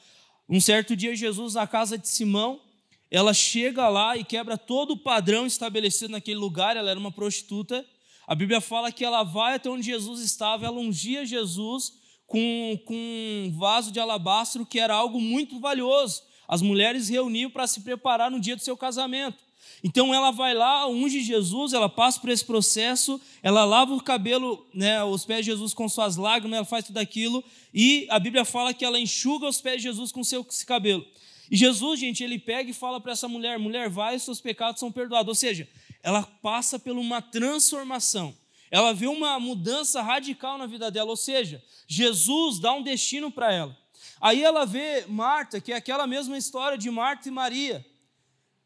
Um 0.48 0.62
certo 0.62 0.96
dia, 0.96 1.16
Jesus, 1.16 1.56
na 1.56 1.66
casa 1.66 1.98
de 1.98 2.08
Simão, 2.08 2.62
ela 3.10 3.34
chega 3.34 3.90
lá 3.90 4.16
e 4.16 4.24
quebra 4.24 4.58
todo 4.58 4.92
o 4.92 4.98
padrão 4.98 5.48
estabelecido 5.48 6.12
naquele 6.12 6.38
lugar. 6.38 6.78
Ela 6.78 6.92
era 6.92 7.00
uma 7.00 7.12
prostituta. 7.12 7.84
A 8.28 8.36
Bíblia 8.36 8.62
fala 8.62 8.92
que 8.92 9.04
ela 9.04 9.24
vai 9.24 9.56
até 9.56 9.70
onde 9.70 9.84
Jesus 9.84 10.22
estava, 10.22 10.68
ela 10.68 10.80
ungia 10.80 11.26
Jesus 11.26 12.01
com, 12.32 12.80
com 12.86 12.96
um 12.96 13.52
vaso 13.60 13.92
de 13.92 14.00
alabastro 14.00 14.66
que 14.66 14.80
era 14.80 14.96
algo 14.96 15.20
muito 15.20 15.60
valioso. 15.60 16.24
As 16.48 16.62
mulheres 16.62 17.10
reuniam 17.10 17.52
para 17.52 17.68
se 17.68 17.82
preparar 17.82 18.32
no 18.32 18.40
dia 18.40 18.56
do 18.56 18.62
seu 18.62 18.78
casamento. 18.78 19.38
Então 19.84 20.14
ela 20.14 20.32
vai 20.32 20.54
lá, 20.54 20.88
unge 20.88 21.20
Jesus, 21.22 21.74
ela 21.74 21.90
passa 21.90 22.22
por 22.22 22.30
esse 22.30 22.46
processo, 22.46 23.20
ela 23.44 23.66
lava 23.66 23.94
o 23.94 24.02
cabelo, 24.02 24.66
né, 24.74 25.04
os 25.04 25.26
pés 25.26 25.40
de 25.40 25.52
Jesus 25.52 25.74
com 25.74 25.90
suas 25.90 26.16
lágrimas, 26.16 26.56
ela 26.56 26.66
faz 26.66 26.86
tudo 26.86 27.00
aquilo, 27.00 27.44
e 27.74 28.08
a 28.10 28.18
Bíblia 28.18 28.46
fala 28.46 28.74
que 28.74 28.86
ela 28.86 29.00
enxuga 29.00 29.48
os 29.48 29.60
pés 29.60 29.78
de 29.78 29.84
Jesus 29.84 30.12
com 30.12 30.24
seu 30.24 30.46
cabelo. 30.66 31.06
E 31.50 31.58
Jesus, 31.58 32.00
gente, 32.00 32.24
ele 32.24 32.40
pega 32.40 32.70
e 32.70 32.74
fala 32.74 33.02
para 33.02 33.12
essa 33.12 33.28
mulher: 33.28 33.60
mulher, 33.60 33.90
vai, 33.90 34.18
seus 34.18 34.40
pecados 34.40 34.80
são 34.80 34.90
perdoados. 34.90 35.28
Ou 35.28 35.36
seja, 35.36 35.68
ela 36.02 36.24
passa 36.24 36.80
por 36.80 36.96
uma 36.96 37.22
transformação 37.22 38.34
ela 38.72 38.94
vê 38.94 39.06
uma 39.06 39.38
mudança 39.38 40.02
radical 40.02 40.58
na 40.58 40.66
vida 40.66 40.90
dela, 40.90 41.10
ou 41.10 41.18
seja, 41.18 41.62
Jesus 41.86 42.58
dá 42.58 42.72
um 42.72 42.82
destino 42.82 43.30
para 43.30 43.52
ela. 43.54 43.78
Aí 44.22 44.42
ela 44.42 44.66
vê 44.66 45.06
Marta, 45.08 45.60
que 45.60 45.74
é 45.74 45.76
aquela 45.76 46.08
mesma 46.08 46.38
história 46.38 46.78
de 46.78 46.90
Marta 46.90 47.28
e 47.28 47.32
Maria. 47.32 47.86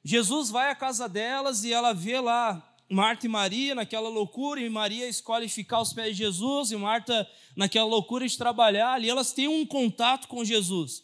Jesus 0.03 0.51
vai 0.51 0.69
à 0.69 0.75
casa 0.75 1.09
delas 1.09 1.63
e 1.63 1.73
ela 1.73 1.91
vê 1.91 2.19
lá 2.19 2.75
Marta 2.87 3.25
e 3.25 3.29
Maria 3.29 3.73
naquela 3.73 4.07
loucura, 4.07 4.61
e 4.61 4.69
Maria 4.69 5.09
escolhe 5.09 5.49
ficar 5.49 5.77
aos 5.77 5.91
pés 5.91 6.15
de 6.15 6.23
Jesus, 6.23 6.71
e 6.71 6.75
Marta 6.75 7.27
naquela 7.55 7.87
loucura 7.87 8.27
de 8.27 8.37
trabalhar, 8.37 9.03
e 9.03 9.09
elas 9.09 9.33
têm 9.33 9.47
um 9.47 9.65
contato 9.65 10.27
com 10.27 10.45
Jesus. 10.45 11.03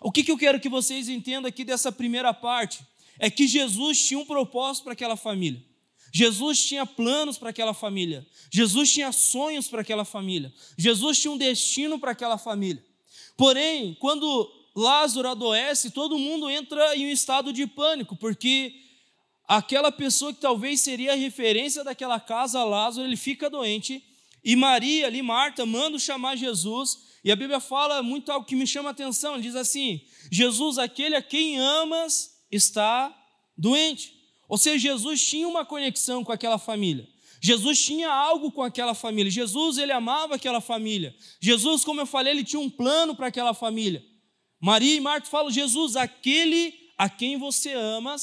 O 0.00 0.10
que, 0.10 0.24
que 0.24 0.32
eu 0.32 0.38
quero 0.38 0.58
que 0.58 0.68
vocês 0.68 1.08
entendam 1.08 1.48
aqui 1.48 1.64
dessa 1.64 1.92
primeira 1.92 2.34
parte? 2.34 2.84
É 3.20 3.30
que 3.30 3.46
Jesus 3.46 4.04
tinha 4.04 4.18
um 4.18 4.26
propósito 4.26 4.82
para 4.82 4.94
aquela 4.94 5.16
família. 5.16 5.62
Jesus 6.12 6.62
tinha 6.62 6.84
planos 6.84 7.38
para 7.38 7.48
aquela 7.48 7.72
família. 7.72 8.26
Jesus 8.50 8.92
tinha 8.92 9.10
sonhos 9.10 9.68
para 9.68 9.80
aquela 9.80 10.04
família. 10.04 10.52
Jesus 10.76 11.18
tinha 11.18 11.32
um 11.32 11.38
destino 11.38 11.98
para 11.98 12.10
aquela 12.10 12.36
família. 12.36 12.84
Porém, 13.36 13.96
quando 13.98 14.52
Lázaro 14.76 15.28
adoece, 15.28 15.90
todo 15.90 16.18
mundo 16.18 16.50
entra 16.50 16.94
em 16.94 17.06
um 17.06 17.10
estado 17.10 17.50
de 17.50 17.66
pânico, 17.66 18.14
porque 18.14 18.74
aquela 19.48 19.90
pessoa 19.90 20.34
que 20.34 20.40
talvez 20.40 20.82
seria 20.82 21.12
a 21.12 21.16
referência 21.16 21.82
daquela 21.82 22.20
casa, 22.20 22.62
Lázaro, 22.62 23.06
ele 23.06 23.16
fica 23.16 23.48
doente. 23.48 24.04
E 24.44 24.54
Maria, 24.54 25.06
ali, 25.06 25.22
Marta, 25.22 25.64
manda 25.64 25.98
chamar 25.98 26.36
Jesus. 26.36 26.98
E 27.24 27.32
a 27.32 27.36
Bíblia 27.36 27.60
fala 27.60 28.02
muito 28.02 28.30
algo 28.30 28.44
que 28.44 28.56
me 28.56 28.66
chama 28.66 28.90
a 28.90 28.92
atenção. 28.92 29.34
Ele 29.34 29.44
diz 29.44 29.56
assim: 29.56 30.02
Jesus, 30.30 30.76
aquele 30.76 31.14
a 31.16 31.22
quem 31.22 31.58
amas, 31.58 32.42
está 32.50 33.16
doente. 33.56 34.21
Ou 34.52 34.58
seja, 34.58 34.78
Jesus 34.78 35.26
tinha 35.26 35.48
uma 35.48 35.64
conexão 35.64 36.22
com 36.22 36.30
aquela 36.30 36.58
família. 36.58 37.08
Jesus 37.40 37.82
tinha 37.82 38.12
algo 38.12 38.52
com 38.52 38.62
aquela 38.62 38.92
família. 38.92 39.32
Jesus, 39.32 39.78
ele 39.78 39.92
amava 39.92 40.34
aquela 40.34 40.60
família. 40.60 41.16
Jesus, 41.40 41.82
como 41.84 42.02
eu 42.02 42.06
falei, 42.06 42.34
ele 42.34 42.44
tinha 42.44 42.60
um 42.60 42.68
plano 42.68 43.16
para 43.16 43.28
aquela 43.28 43.54
família. 43.54 44.04
Maria 44.60 44.94
e 44.94 45.00
Marta 45.00 45.30
falam: 45.30 45.50
Jesus, 45.50 45.96
aquele 45.96 46.74
a 46.98 47.08
quem 47.08 47.38
você 47.38 47.72
ama, 47.72 48.14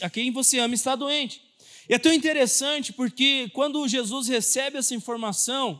a 0.00 0.08
quem 0.08 0.30
você 0.30 0.58
ama 0.60 0.74
está 0.74 0.96
doente. 0.96 1.42
E 1.90 1.92
é 1.92 1.98
tão 1.98 2.10
interessante 2.10 2.94
porque 2.94 3.50
quando 3.52 3.86
Jesus 3.86 4.28
recebe 4.28 4.78
essa 4.78 4.94
informação, 4.94 5.78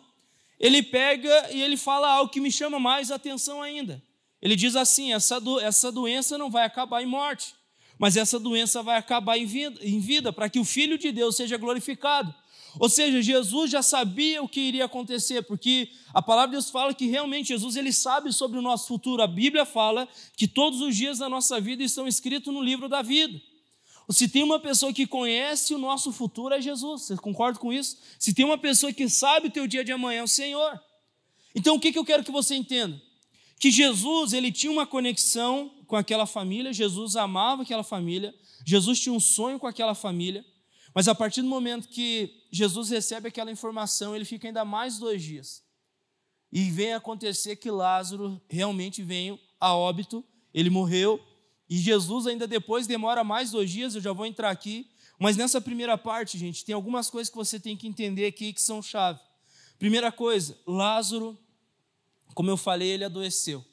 ele 0.61 0.83
pega 0.83 1.55
e 1.55 1.63
ele 1.63 1.79
fala 1.79 2.13
algo 2.13 2.31
que 2.31 2.39
me 2.39 2.53
chama 2.53 2.79
mais 2.79 3.11
atenção 3.11 3.63
ainda. 3.63 4.03
Ele 4.43 4.57
diz 4.57 4.77
assim: 4.77 5.15
essa, 5.15 5.41
do, 5.41 5.59
essa 5.59 5.91
doença 5.91 6.37
não 6.37 6.51
vai 6.51 6.67
acabar 6.67 7.03
em 7.03 7.07
morte 7.07 7.56
mas 7.99 8.17
essa 8.17 8.39
doença 8.39 8.83
vai 8.83 8.97
acabar 8.97 9.39
em 9.39 9.47
vida, 9.47 9.79
em 9.83 10.01
vida 10.01 10.33
para 10.33 10.49
que 10.49 10.59
o 10.59 10.65
Filho 10.65 10.99
de 10.99 11.11
Deus 11.13 11.37
seja 11.37 11.57
glorificado. 11.57 12.35
Ou 12.79 12.89
seja, 12.89 13.23
Jesus 13.23 13.71
já 13.71 13.83
sabia 13.83 14.43
o 14.43 14.49
que 14.49 14.61
iria 14.61 14.85
acontecer, 14.85 15.43
porque 15.43 15.89
a 16.13 16.21
palavra 16.21 16.49
de 16.49 16.53
Deus 16.53 16.69
fala 16.69 16.93
que 16.93 17.07
realmente 17.07 17.49
Jesus 17.49 17.75
ele 17.75 17.93
sabe 17.93 18.33
sobre 18.33 18.59
o 18.59 18.63
nosso 18.63 18.87
futuro. 18.87 19.23
A 19.23 19.27
Bíblia 19.27 19.65
fala 19.65 20.07
que 20.37 20.47
todos 20.47 20.81
os 20.83 20.95
dias 20.95 21.19
da 21.19 21.29
nossa 21.29 21.59
vida 21.59 21.83
estão 21.83 22.07
escritos 22.07 22.53
no 22.53 22.63
livro 22.63 22.89
da 22.89 23.01
vida. 23.01 23.41
Se 24.11 24.29
tem 24.29 24.43
uma 24.43 24.61
pessoa 24.61 24.93
que 24.93 25.07
conhece 25.07 25.75
o 25.75 25.79
nosso 25.79 26.13
futuro 26.13 26.55
é 26.55 26.61
Jesus. 26.61 27.03
Você 27.03 27.17
concorda 27.17 27.59
com 27.59 27.73
isso? 27.73 27.99
Se 28.19 28.33
tem 28.33 28.45
uma 28.45 28.59
pessoa 28.59 28.93
que 28.93 29.09
sabe 29.09 29.49
o 29.49 29.51
teu 29.51 29.67
dia 29.67 29.83
de 29.83 29.91
amanhã 29.91 30.21
é 30.21 30.23
o 30.23 30.29
Senhor. 30.29 30.81
Então 31.55 31.77
o 31.77 31.81
que, 31.81 31.91
que 31.91 31.99
eu 31.99 32.05
quero 32.05 32.23
que 32.23 32.31
você 32.31 32.55
entenda? 32.55 33.01
Que 33.59 33.71
Jesus 33.71 34.33
ele 34.33 34.53
tinha 34.53 34.71
uma 34.71 34.87
conexão 34.87 35.73
com 35.87 35.97
aquela 35.97 36.27
família. 36.27 36.73
Jesus 36.73 37.17
amava 37.17 37.63
aquela 37.63 37.83
família. 37.83 38.35
Jesus 38.65 39.01
tinha 39.01 39.13
um 39.13 39.21
sonho 39.21 39.59
com 39.59 39.67
aquela 39.67 39.95
família. 39.95 40.45
Mas 40.95 41.09
a 41.09 41.15
partir 41.15 41.43
do 41.43 41.49
momento 41.49 41.89
que 41.89 42.43
Jesus 42.51 42.89
recebe 42.89 43.29
aquela 43.29 43.51
informação, 43.51 44.17
ele 44.17 44.25
fica 44.25 44.47
ainda 44.47 44.65
mais 44.65 44.99
dois 44.99 45.23
dias. 45.23 45.63
E 46.51 46.71
vem 46.71 46.95
acontecer 46.95 47.57
que 47.57 47.71
Lázaro 47.71 48.41
realmente 48.49 49.03
veio 49.03 49.39
a 49.61 49.75
óbito, 49.75 50.25
ele 50.55 50.71
morreu, 50.71 51.23
e 51.69 51.77
Jesus 51.77 52.27
ainda 52.27 52.47
depois 52.47 52.87
demora 52.87 53.23
mais 53.25 53.51
dois 53.51 53.71
dias, 53.71 53.95
eu 53.95 54.01
já 54.01 54.13
vou 54.13 54.25
entrar 54.25 54.51
aqui. 54.51 54.89
Mas 55.19 55.37
nessa 55.37 55.61
primeira 55.61 55.99
parte, 55.99 56.39
gente, 56.39 56.65
tem 56.65 56.75
algumas 56.75 57.11
coisas 57.11 57.29
que 57.31 57.37
você 57.37 57.59
tem 57.59 57.77
que 57.77 57.87
entender 57.87 58.27
aqui 58.27 58.53
que 58.53 58.63
são 58.63 58.81
chave. 58.81 59.21
Primeira 59.79 60.11
coisa, 60.11 60.57
Lázaro, 60.67 61.39
como 62.35 62.51
eu 62.51 62.57
falei, 62.57 62.89
ele 62.89 63.05
adoeceu. 63.05 63.65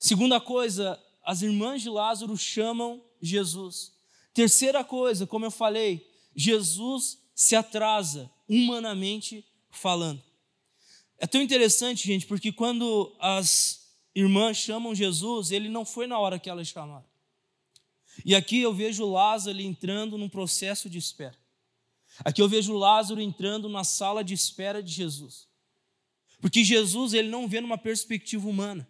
Segunda 0.00 0.40
coisa, 0.40 0.98
as 1.22 1.42
irmãs 1.42 1.82
de 1.82 1.90
Lázaro 1.90 2.34
chamam 2.34 3.04
Jesus. 3.20 3.92
Terceira 4.32 4.82
coisa, 4.82 5.26
como 5.26 5.44
eu 5.44 5.50
falei, 5.50 6.10
Jesus 6.34 7.18
se 7.34 7.54
atrasa, 7.54 8.30
humanamente 8.48 9.44
falando. 9.70 10.22
É 11.18 11.26
tão 11.26 11.42
interessante, 11.42 12.06
gente, 12.06 12.26
porque 12.26 12.50
quando 12.50 13.14
as 13.20 13.92
irmãs 14.14 14.56
chamam 14.56 14.94
Jesus, 14.94 15.50
ele 15.50 15.68
não 15.68 15.84
foi 15.84 16.06
na 16.06 16.18
hora 16.18 16.38
que 16.38 16.48
elas 16.48 16.68
chamaram. 16.68 17.04
E 18.24 18.34
aqui 18.34 18.60
eu 18.60 18.72
vejo 18.72 19.06
Lázaro 19.06 19.60
entrando 19.60 20.16
num 20.16 20.30
processo 20.30 20.88
de 20.88 20.96
espera. 20.96 21.38
Aqui 22.24 22.40
eu 22.40 22.48
vejo 22.48 22.72
Lázaro 22.72 23.20
entrando 23.20 23.68
na 23.68 23.84
sala 23.84 24.24
de 24.24 24.32
espera 24.32 24.82
de 24.82 24.90
Jesus. 24.90 25.46
Porque 26.40 26.64
Jesus 26.64 27.12
ele 27.12 27.28
não 27.28 27.46
vê 27.46 27.60
numa 27.60 27.76
perspectiva 27.76 28.48
humana. 28.48 28.88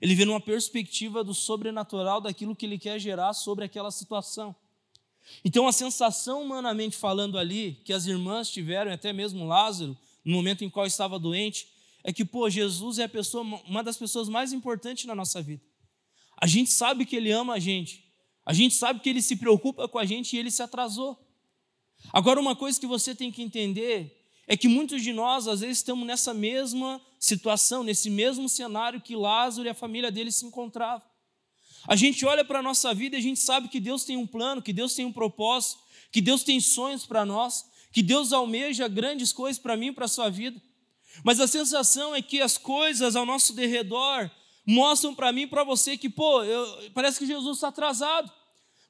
Ele 0.00 0.14
vê 0.14 0.24
numa 0.24 0.40
perspectiva 0.40 1.24
do 1.24 1.32
sobrenatural 1.32 2.20
daquilo 2.20 2.54
que 2.54 2.66
ele 2.66 2.78
quer 2.78 2.98
gerar 2.98 3.32
sobre 3.32 3.64
aquela 3.64 3.90
situação. 3.90 4.54
Então 5.44 5.66
a 5.66 5.72
sensação 5.72 6.42
humanamente 6.42 6.96
falando 6.96 7.38
ali 7.38 7.80
que 7.84 7.92
as 7.92 8.06
irmãs 8.06 8.50
tiveram, 8.50 8.92
até 8.92 9.12
mesmo 9.12 9.46
Lázaro, 9.46 9.96
no 10.24 10.32
momento 10.32 10.64
em 10.64 10.70
qual 10.70 10.86
estava 10.86 11.18
doente, 11.18 11.68
é 12.04 12.12
que, 12.12 12.24
pô, 12.24 12.48
Jesus 12.48 12.98
é 12.98 13.04
a 13.04 13.08
pessoa, 13.08 13.42
uma 13.42 13.82
das 13.82 13.96
pessoas 13.96 14.28
mais 14.28 14.52
importantes 14.52 15.06
na 15.06 15.14
nossa 15.14 15.42
vida. 15.42 15.62
A 16.40 16.46
gente 16.46 16.70
sabe 16.70 17.04
que 17.04 17.16
ele 17.16 17.32
ama 17.32 17.54
a 17.54 17.58
gente. 17.58 18.04
A 18.44 18.52
gente 18.52 18.74
sabe 18.74 19.00
que 19.00 19.08
ele 19.08 19.22
se 19.22 19.36
preocupa 19.36 19.88
com 19.88 19.98
a 19.98 20.04
gente 20.04 20.34
e 20.34 20.38
ele 20.38 20.50
se 20.50 20.62
atrasou. 20.62 21.18
Agora, 22.12 22.38
uma 22.38 22.54
coisa 22.54 22.78
que 22.78 22.86
você 22.86 23.14
tem 23.14 23.32
que 23.32 23.42
entender 23.42 24.24
é 24.46 24.56
que 24.56 24.68
muitos 24.68 25.02
de 25.02 25.12
nós, 25.12 25.48
às 25.48 25.60
vezes, 25.60 25.78
estamos 25.78 26.06
nessa 26.06 26.32
mesma 26.32 27.00
situação, 27.18 27.82
nesse 27.82 28.10
mesmo 28.10 28.48
cenário 28.48 29.00
que 29.00 29.16
Lázaro 29.16 29.66
e 29.66 29.70
a 29.70 29.74
família 29.74 30.10
dele 30.10 30.30
se 30.30 30.44
encontravam. 30.44 31.02
A 31.88 31.94
gente 31.94 32.24
olha 32.26 32.44
para 32.44 32.58
a 32.58 32.62
nossa 32.62 32.92
vida 32.92 33.16
e 33.16 33.18
a 33.18 33.22
gente 33.22 33.40
sabe 33.40 33.68
que 33.68 33.78
Deus 33.78 34.04
tem 34.04 34.16
um 34.16 34.26
plano, 34.26 34.60
que 34.62 34.72
Deus 34.72 34.94
tem 34.94 35.04
um 35.04 35.12
propósito, 35.12 35.80
que 36.10 36.20
Deus 36.20 36.42
tem 36.42 36.60
sonhos 36.60 37.06
para 37.06 37.24
nós, 37.24 37.64
que 37.92 38.02
Deus 38.02 38.32
almeja 38.32 38.88
grandes 38.88 39.32
coisas 39.32 39.60
para 39.60 39.76
mim 39.76 39.88
e 39.88 39.92
para 39.92 40.06
a 40.06 40.08
sua 40.08 40.28
vida. 40.28 40.60
Mas 41.24 41.40
a 41.40 41.46
sensação 41.46 42.14
é 42.14 42.20
que 42.20 42.40
as 42.40 42.58
coisas 42.58 43.16
ao 43.16 43.24
nosso 43.24 43.54
derredor 43.54 44.30
mostram 44.66 45.14
para 45.14 45.32
mim 45.32 45.42
e 45.42 45.46
para 45.46 45.64
você 45.64 45.96
que, 45.96 46.08
pô, 46.08 46.42
eu, 46.42 46.90
parece 46.92 47.18
que 47.18 47.26
Jesus 47.26 47.56
está 47.56 47.68
atrasado. 47.68 48.30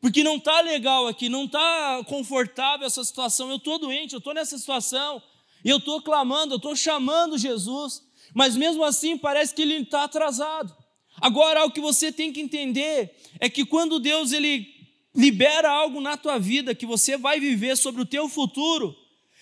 Porque 0.00 0.23
não 0.23 0.37
está 0.37 0.61
legal 0.61 1.06
aqui, 1.06 1.28
não 1.28 1.45
está 1.45 2.02
confortável 2.06 2.87
essa 2.87 3.02
situação. 3.04 3.50
Eu 3.50 3.56
estou 3.56 3.78
doente, 3.78 4.12
eu 4.12 4.18
estou 4.18 4.35
nessa 4.35 4.56
situação, 4.56 5.23
eu 5.64 5.78
estou 5.78 6.00
clamando, 6.00 6.54
eu 6.54 6.59
estou 6.59 6.76
chamando 6.76 7.38
Jesus, 7.38 8.02
mas 8.36 8.54
mesmo 8.54 8.84
assim 8.84 9.16
parece 9.16 9.54
que 9.54 9.62
ele 9.62 9.76
está 9.76 10.04
atrasado. 10.04 10.76
Agora, 11.22 11.64
o 11.64 11.70
que 11.70 11.80
você 11.80 12.12
tem 12.12 12.30
que 12.30 12.38
entender 12.38 13.16
é 13.40 13.48
que 13.48 13.64
quando 13.64 13.98
Deus 13.98 14.30
ele 14.30 14.68
libera 15.14 15.70
algo 15.70 16.02
na 16.02 16.18
tua 16.18 16.38
vida 16.38 16.74
que 16.74 16.84
você 16.84 17.16
vai 17.16 17.40
viver 17.40 17.78
sobre 17.78 18.02
o 18.02 18.04
teu 18.04 18.28
futuro, 18.28 18.94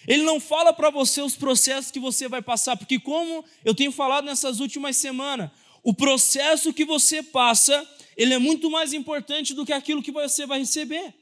ele 0.07 0.23
não 0.23 0.39
fala 0.39 0.73
para 0.73 0.91
você 0.91 1.21
os 1.21 1.35
processos 1.35 1.91
que 1.91 1.99
você 1.99 2.29
vai 2.29 2.41
passar, 2.41 2.77
porque 2.77 3.01
como 3.01 3.45
eu 3.65 3.75
tenho 3.75 3.91
falado 3.91 4.27
nessas 4.27 4.61
últimas 4.61 4.97
semanas, 4.97 5.51
o 5.83 5.93
processo 5.93 6.73
que 6.73 6.85
você 6.85 7.21
passa, 7.21 7.85
ele 8.17 8.33
é 8.33 8.39
muito 8.39 8.71
mais 8.71 8.93
importante 8.93 9.55
do 9.55 9.67
que 9.67 9.73
aquilo 9.73 10.05
que 10.05 10.13
você 10.13 10.47
vai 10.47 10.61
receber. 10.61 11.13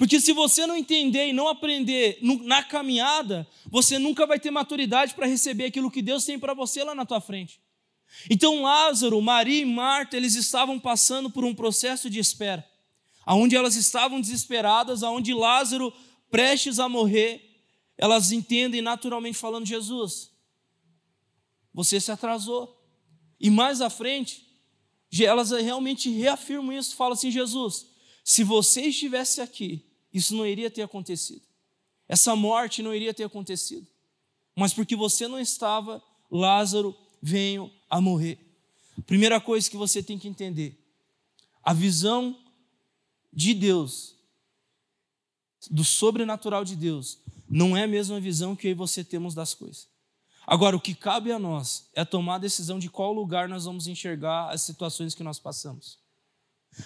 Porque 0.00 0.18
se 0.18 0.32
você 0.32 0.66
não 0.66 0.78
entender 0.78 1.28
e 1.28 1.32
não 1.34 1.46
aprender 1.46 2.18
na 2.22 2.62
caminhada, 2.62 3.46
você 3.66 3.98
nunca 3.98 4.26
vai 4.26 4.40
ter 4.40 4.50
maturidade 4.50 5.12
para 5.12 5.26
receber 5.26 5.66
aquilo 5.66 5.90
que 5.90 6.00
Deus 6.00 6.24
tem 6.24 6.38
para 6.38 6.54
você 6.54 6.82
lá 6.82 6.94
na 6.94 7.04
tua 7.04 7.20
frente. 7.20 7.60
Então 8.30 8.62
Lázaro, 8.62 9.20
Maria 9.20 9.60
e 9.60 9.64
Marta, 9.66 10.16
eles 10.16 10.36
estavam 10.36 10.80
passando 10.80 11.28
por 11.28 11.44
um 11.44 11.54
processo 11.54 12.08
de 12.08 12.18
espera, 12.18 12.66
aonde 13.26 13.54
elas 13.54 13.76
estavam 13.76 14.22
desesperadas, 14.22 15.02
aonde 15.02 15.34
Lázaro 15.34 15.92
prestes 16.30 16.78
a 16.78 16.88
morrer, 16.88 17.60
elas 17.98 18.32
entendem 18.32 18.80
naturalmente 18.80 19.36
falando 19.36 19.66
Jesus, 19.66 20.30
você 21.74 22.00
se 22.00 22.10
atrasou. 22.10 22.74
E 23.38 23.50
mais 23.50 23.82
à 23.82 23.90
frente, 23.90 24.46
elas 25.20 25.50
realmente 25.50 26.08
reafirmam 26.08 26.72
isso, 26.72 26.96
falam 26.96 27.12
assim, 27.12 27.30
Jesus, 27.30 27.86
se 28.24 28.42
você 28.42 28.86
estivesse 28.86 29.42
aqui, 29.42 29.89
isso 30.12 30.34
não 30.34 30.46
iria 30.46 30.70
ter 30.70 30.82
acontecido. 30.82 31.42
Essa 32.08 32.34
morte 32.34 32.82
não 32.82 32.94
iria 32.94 33.14
ter 33.14 33.24
acontecido. 33.24 33.86
Mas 34.56 34.74
porque 34.74 34.96
você 34.96 35.28
não 35.28 35.38
estava, 35.38 36.02
Lázaro 36.30 36.96
veio 37.22 37.70
a 37.88 38.00
morrer. 38.00 38.38
Primeira 39.06 39.40
coisa 39.40 39.70
que 39.70 39.76
você 39.76 40.02
tem 40.02 40.18
que 40.18 40.28
entender: 40.28 40.78
a 41.62 41.72
visão 41.72 42.36
de 43.32 43.54
Deus, 43.54 44.16
do 45.70 45.84
sobrenatural 45.84 46.64
de 46.64 46.74
Deus, 46.74 47.18
não 47.48 47.76
é 47.76 47.84
a 47.84 47.88
mesma 47.88 48.20
visão 48.20 48.56
que 48.56 48.66
eu 48.66 48.72
e 48.72 48.74
você 48.74 49.04
temos 49.04 49.34
das 49.34 49.54
coisas. 49.54 49.88
Agora, 50.46 50.76
o 50.76 50.80
que 50.80 50.94
cabe 50.94 51.30
a 51.30 51.38
nós 51.38 51.88
é 51.94 52.04
tomar 52.04 52.36
a 52.36 52.38
decisão 52.38 52.78
de 52.78 52.90
qual 52.90 53.12
lugar 53.12 53.48
nós 53.48 53.66
vamos 53.66 53.86
enxergar 53.86 54.50
as 54.50 54.62
situações 54.62 55.14
que 55.14 55.22
nós 55.22 55.38
passamos. 55.38 55.98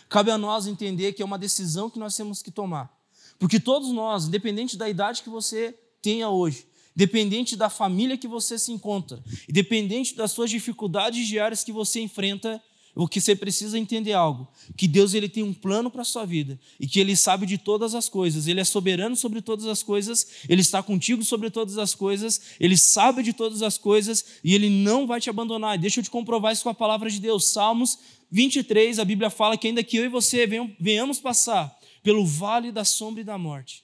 Cabe 0.09 0.31
a 0.31 0.39
nós 0.39 0.67
entender 0.67 1.13
que 1.13 1.23
é 1.23 1.25
uma 1.25 1.39
decisão 1.39 1.89
que 1.89 1.99
nós 1.99 2.17
temos 2.17 2.43
que 2.43 2.51
tomar. 2.51 2.95
Porque 3.39 3.61
todos 3.61 3.91
nós, 3.91 4.27
independente 4.27 4.77
da 4.77 4.89
idade 4.89 5.23
que 5.23 5.29
você 5.29 5.75
tenha 6.01 6.29
hoje, 6.29 6.67
dependente 6.95 7.57
da 7.57 7.69
família 7.69 8.17
que 8.17 8.29
você 8.29 8.59
se 8.59 8.71
encontra, 8.71 9.23
e 9.49 9.53
dependente 9.53 10.15
das 10.15 10.33
suas 10.33 10.51
dificuldades 10.51 11.27
diárias 11.27 11.65
que 11.65 11.73
você 11.73 12.01
enfrenta, 12.01 12.63
o 12.97 13.09
que 13.09 13.21
você 13.21 13.35
precisa 13.35 13.77
entender 13.77 14.13
é 14.13 14.15
algo, 14.15 14.47
que 14.77 14.87
Deus 14.87 15.15
ele 15.15 15.29
tem 15.29 15.43
um 15.43 15.53
plano 15.53 15.91
para 15.91 16.03
a 16.03 16.05
sua 16.05 16.25
vida 16.25 16.61
e 16.79 16.87
que 16.87 17.01
ele 17.01 17.17
sabe 17.17 17.45
de 17.45 17.59
todas 17.59 17.93
as 17.93 18.09
coisas, 18.09 18.47
ele 18.47 18.61
é 18.61 18.65
soberano 18.65 19.17
sobre 19.17 19.43
todas 19.43 19.67
as 19.67 19.83
coisas, 19.83 20.27
ele 20.49 20.61
está 20.61 20.81
contigo 20.81 21.25
sobre 21.25 21.51
todas 21.51 21.77
as 21.77 21.93
coisas, 21.93 22.41
ele 22.61 22.77
sabe 22.77 23.25
de 23.25 23.33
todas 23.33 23.63
as 23.63 23.77
coisas 23.77 24.25
e 24.45 24.55
ele 24.55 24.71
não 24.71 25.09
vai 25.09 25.21
te 25.21 25.29
abandonar. 25.29 25.77
Deixa 25.77 25.99
eu 25.99 26.05
te 26.05 26.11
comprovar 26.11 26.53
isso 26.53 26.63
com 26.63 26.69
a 26.69 26.75
palavra 26.75 27.11
de 27.11 27.19
Deus. 27.19 27.47
Salmos 27.47 27.99
23, 28.31 29.01
a 29.01 29.05
Bíblia 29.05 29.29
fala 29.29 29.59
que 29.59 29.67
ainda 29.67 29.83
que 29.83 29.97
eu 29.97 30.05
e 30.05 30.09
você 30.09 30.47
venhamos 30.79 31.19
passar 31.19 31.77
pelo 32.05 32.25
vale 32.27 32.71
da 32.71 32.85
sombra 32.85 33.23
e 33.23 33.25
da 33.25 33.39
morte, 33.39 33.83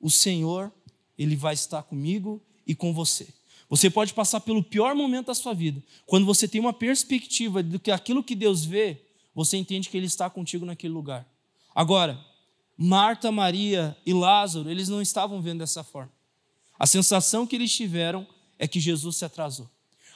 o 0.00 0.10
Senhor 0.10 0.70
ele 1.16 1.36
vai 1.36 1.54
estar 1.54 1.84
comigo 1.84 2.42
e 2.66 2.74
com 2.74 2.92
você. 2.92 3.28
Você 3.70 3.88
pode 3.88 4.12
passar 4.12 4.40
pelo 4.40 4.64
pior 4.64 4.96
momento 4.96 5.26
da 5.26 5.34
sua 5.34 5.54
vida. 5.54 5.80
Quando 6.04 6.26
você 6.26 6.48
tem 6.48 6.60
uma 6.60 6.72
perspectiva 6.72 7.62
do 7.62 7.78
que 7.78 7.92
aquilo 7.92 8.22
que 8.22 8.34
Deus 8.34 8.64
vê, 8.64 9.00
você 9.32 9.56
entende 9.56 9.88
que 9.88 9.96
Ele 9.96 10.06
está 10.06 10.28
contigo 10.28 10.66
naquele 10.66 10.92
lugar. 10.92 11.26
Agora, 11.72 12.18
Marta, 12.76 13.30
Maria 13.30 13.96
e 14.04 14.12
Lázaro, 14.12 14.68
eles 14.68 14.88
não 14.88 15.00
estavam 15.00 15.40
vendo 15.40 15.60
dessa 15.60 15.84
forma. 15.84 16.12
A 16.76 16.86
sensação 16.86 17.46
que 17.46 17.54
eles 17.54 17.72
tiveram 17.72 18.26
é 18.58 18.66
que 18.66 18.80
Jesus 18.80 19.16
se 19.16 19.24
atrasou. 19.24 19.70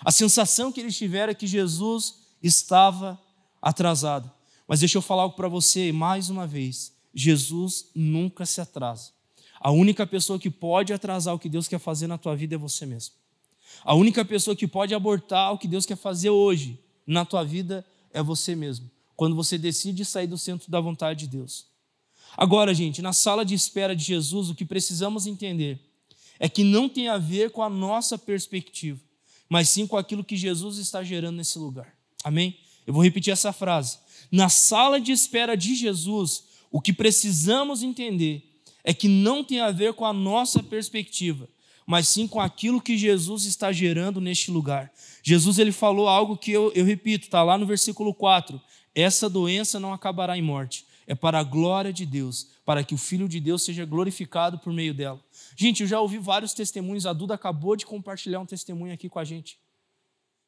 A 0.05 0.11
sensação 0.11 0.73
que 0.73 0.81
eles 0.81 0.99
tiveram 0.99 1.31
é 1.31 1.35
que 1.35 1.47
Jesus 1.47 2.17
estava 2.43 3.19
atrasado. 3.63 4.31
Mas 4.67 4.81
deixa 4.81 4.99
eu 4.99 5.03
falar 5.03 5.23
algo 5.23 5.37
para 5.37 5.49
você 5.49 5.93
mais 5.93 6.29
uma 6.29 6.47
vez: 6.47 6.96
Jesus 7.19 7.91
nunca 7.95 8.45
se 8.45 8.61
atrasa. 8.61 9.11
A 9.59 9.71
única 9.71 10.07
pessoa 10.07 10.39
que 10.39 10.51
pode 10.51 10.93
atrasar 10.93 11.35
o 11.35 11.39
que 11.39 11.49
Deus 11.49 11.67
quer 11.67 11.79
fazer 11.79 12.07
na 12.07 12.19
tua 12.19 12.37
vida 12.37 12.55
é 12.55 12.59
você 12.59 12.85
mesmo. 12.85 13.15
A 13.83 13.95
única 13.95 14.23
pessoa 14.23 14.55
que 14.55 14.69
pode 14.69 14.95
abortar 14.95 15.51
o 15.55 15.59
que 15.59 15.67
Deus 15.67 15.87
quer 15.87 15.97
fazer 15.97 16.29
hoje 16.29 16.79
na 17.07 17.25
tua 17.25 17.43
vida 17.43 17.85
é 18.13 18.23
você 18.23 18.55
mesmo. 18.55 18.91
Quando 19.17 19.35
você 19.35 19.57
decide 19.57 20.05
sair 20.05 20.27
do 20.27 20.37
centro 20.37 20.71
da 20.71 20.79
vontade 20.79 21.21
de 21.21 21.39
Deus. 21.39 21.67
Agora, 22.37 22.75
gente, 22.75 23.01
na 23.01 23.15
sala 23.15 23.47
de 23.47 23.55
espera 23.55 23.97
de 23.97 24.05
Jesus, 24.05 24.51
o 24.51 24.55
que 24.55 24.67
precisamos 24.67 25.27
entender 25.27 25.81
é 26.39 26.51
que 26.51 26.63
não 26.63 26.87
tem 26.87 27.09
a 27.09 27.17
ver 27.17 27.51
com 27.51 27.63
a 27.63 27.71
nossa 27.71 28.19
perspectiva, 28.19 29.01
mas 29.49 29.71
sim 29.71 29.87
com 29.87 29.97
aquilo 29.97 30.23
que 30.23 30.37
Jesus 30.37 30.77
está 30.77 31.03
gerando 31.03 31.37
nesse 31.37 31.59
lugar. 31.59 31.95
Amém? 32.23 32.59
Eu 32.87 32.93
vou 32.93 33.03
repetir 33.03 33.33
essa 33.33 33.55
frase. 33.55 33.99
Na 34.31 34.51
sala 34.51 35.01
de 35.01 35.13
espera 35.13 35.57
de 35.57 35.75
Jesus, 35.75 36.45
o 36.71 36.81
que 36.81 36.93
precisamos 36.93 37.83
entender 37.83 38.43
é 38.83 38.95
que 38.95 39.09
não 39.09 39.43
tem 39.43 39.61
a 39.61 39.71
ver 39.71 39.95
com 39.95 40.05
a 40.05 40.13
nossa 40.13 40.63
perspectiva, 40.63 41.49
mas 41.87 42.09
sim 42.09 42.27
com 42.27 42.41
aquilo 42.41 42.81
que 42.81 42.97
Jesus 42.97 43.45
está 43.45 43.73
gerando 43.73 44.21
neste 44.21 44.51
lugar. 44.51 44.93
Jesus 45.23 45.59
ele 45.59 45.73
falou 45.73 46.09
algo 46.09 46.37
que 46.37 46.53
eu, 46.53 46.73
eu 46.73 46.85
repito, 46.85 47.27
está 47.27 47.43
lá 47.43 47.59
no 47.59 47.67
versículo 47.67 48.15
4: 48.15 48.61
essa 48.95 49.29
doença 49.29 49.81
não 49.81 49.93
acabará 49.93 50.39
em 50.39 50.43
morte, 50.43 50.87
é 51.07 51.15
para 51.15 51.41
a 51.41 51.43
glória 51.43 51.93
de 51.93 52.07
Deus, 52.07 52.49
para 52.65 52.83
que 52.85 52.95
o 52.95 52.99
Filho 52.99 53.29
de 53.29 53.41
Deus 53.41 53.65
seja 53.65 53.85
glorificado 53.85 54.59
por 54.59 54.73
meio 54.73 54.95
dela. 54.95 55.21
Gente, 55.57 55.83
eu 55.83 55.89
já 55.89 56.01
ouvi 56.01 56.19
vários 56.19 56.53
testemunhos, 56.53 57.07
a 57.07 57.13
Duda 57.13 57.35
acabou 57.35 57.77
de 57.77 57.87
compartilhar 57.87 58.41
um 58.41 58.47
testemunho 58.47 58.95
aqui 58.95 59.09
com 59.09 59.19
a 59.19 59.25
gente, 59.25 59.59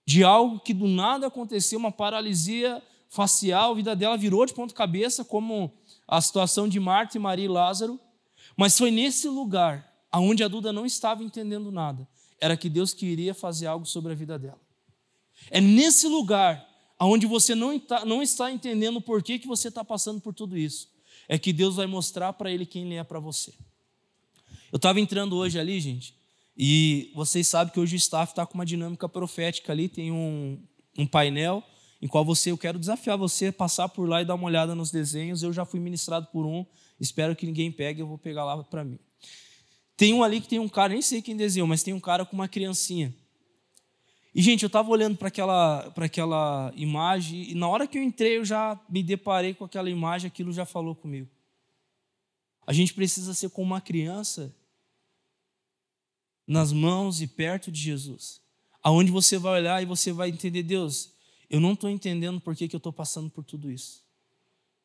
de 0.06 0.22
algo 0.24 0.60
que 0.60 0.72
do 0.72 0.86
nada 0.86 1.26
aconteceu, 1.26 1.78
uma 1.78 1.92
paralisia 1.92 2.82
facial, 3.08 3.72
a 3.72 3.74
vida 3.74 3.96
dela 3.96 4.16
virou 4.16 4.44
de 4.46 4.54
ponta 4.54 4.74
cabeça, 4.74 5.24
como 5.24 5.72
a 6.08 6.22
situação 6.22 6.66
de 6.66 6.80
Marta 6.80 7.18
e 7.18 7.20
Maria 7.20 7.44
e 7.44 7.48
Lázaro, 7.48 8.00
mas 8.56 8.78
foi 8.78 8.90
nesse 8.90 9.28
lugar 9.28 9.86
aonde 10.10 10.42
a 10.42 10.48
Duda 10.48 10.72
não 10.72 10.86
estava 10.86 11.22
entendendo 11.22 11.70
nada, 11.70 12.08
era 12.40 12.56
que 12.56 12.70
Deus 12.70 12.94
queria 12.94 13.34
fazer 13.34 13.66
algo 13.66 13.84
sobre 13.84 14.12
a 14.12 14.14
vida 14.14 14.38
dela. 14.38 14.58
É 15.50 15.60
nesse 15.60 16.08
lugar 16.08 16.66
aonde 16.98 17.26
você 17.26 17.54
não 17.54 17.74
está, 17.74 18.04
não 18.06 18.22
está 18.22 18.50
entendendo 18.50 19.00
por 19.00 19.22
que, 19.22 19.38
que 19.38 19.46
você 19.46 19.68
está 19.68 19.84
passando 19.84 20.20
por 20.20 20.32
tudo 20.34 20.56
isso, 20.56 20.88
é 21.28 21.38
que 21.38 21.52
Deus 21.52 21.76
vai 21.76 21.86
mostrar 21.86 22.32
para 22.32 22.50
ele 22.50 22.64
quem 22.64 22.86
ele 22.86 22.94
é 22.94 23.04
para 23.04 23.20
você. 23.20 23.52
Eu 24.72 24.76
estava 24.76 24.98
entrando 24.98 25.36
hoje 25.36 25.58
ali, 25.58 25.78
gente, 25.78 26.14
e 26.56 27.12
vocês 27.14 27.46
sabem 27.46 27.72
que 27.72 27.78
hoje 27.78 27.94
o 27.94 27.98
staff 27.98 28.32
está 28.32 28.46
com 28.46 28.54
uma 28.54 28.66
dinâmica 28.66 29.08
profética 29.08 29.72
ali, 29.72 29.88
tem 29.88 30.10
um, 30.10 30.58
um 30.96 31.06
painel 31.06 31.62
em 32.00 32.06
qual 32.06 32.24
você, 32.24 32.50
eu 32.50 32.58
quero 32.58 32.78
desafiar 32.78 33.18
você 33.18 33.46
a 33.46 33.52
passar 33.52 33.88
por 33.88 34.08
lá 34.08 34.22
e 34.22 34.24
dar 34.24 34.34
uma 34.34 34.46
olhada 34.46 34.74
nos 34.74 34.90
desenhos. 34.90 35.42
Eu 35.42 35.52
já 35.52 35.64
fui 35.64 35.80
ministrado 35.80 36.28
por 36.32 36.46
um, 36.46 36.64
espero 37.00 37.34
que 37.34 37.46
ninguém 37.46 37.72
pegue, 37.72 38.00
eu 38.00 38.06
vou 38.06 38.18
pegar 38.18 38.44
lá 38.44 38.62
para 38.62 38.84
mim. 38.84 38.98
Tem 39.96 40.14
um 40.14 40.22
ali 40.22 40.40
que 40.40 40.48
tem 40.48 40.60
um 40.60 40.68
cara, 40.68 40.92
nem 40.92 41.02
sei 41.02 41.20
quem 41.20 41.36
desenhou, 41.36 41.66
mas 41.66 41.82
tem 41.82 41.92
um 41.92 42.00
cara 42.00 42.24
com 42.24 42.34
uma 42.34 42.46
criancinha. 42.46 43.12
E, 44.32 44.40
gente, 44.40 44.62
eu 44.62 44.68
estava 44.68 44.88
olhando 44.90 45.16
para 45.16 45.26
aquela, 45.26 45.92
aquela 45.96 46.72
imagem, 46.76 47.50
e 47.50 47.54
na 47.54 47.66
hora 47.66 47.86
que 47.88 47.98
eu 47.98 48.02
entrei, 48.02 48.36
eu 48.36 48.44
já 48.44 48.80
me 48.88 49.02
deparei 49.02 49.54
com 49.54 49.64
aquela 49.64 49.90
imagem, 49.90 50.28
aquilo 50.28 50.52
já 50.52 50.64
falou 50.64 50.94
comigo. 50.94 51.28
A 52.64 52.72
gente 52.72 52.94
precisa 52.94 53.34
ser 53.34 53.50
como 53.50 53.66
uma 53.66 53.80
criança 53.80 54.54
nas 56.46 56.72
mãos 56.72 57.20
e 57.20 57.26
perto 57.26 57.72
de 57.72 57.80
Jesus. 57.80 58.40
Aonde 58.82 59.10
você 59.10 59.38
vai 59.38 59.60
olhar 59.60 59.82
e 59.82 59.86
você 59.86 60.12
vai 60.12 60.28
entender, 60.28 60.62
Deus, 60.62 61.12
eu 61.50 61.60
não 61.60 61.72
estou 61.72 61.88
entendendo 61.88 62.40
por 62.40 62.54
que, 62.54 62.68
que 62.68 62.76
eu 62.76 62.78
estou 62.78 62.92
passando 62.92 63.30
por 63.30 63.44
tudo 63.44 63.70
isso. 63.70 64.02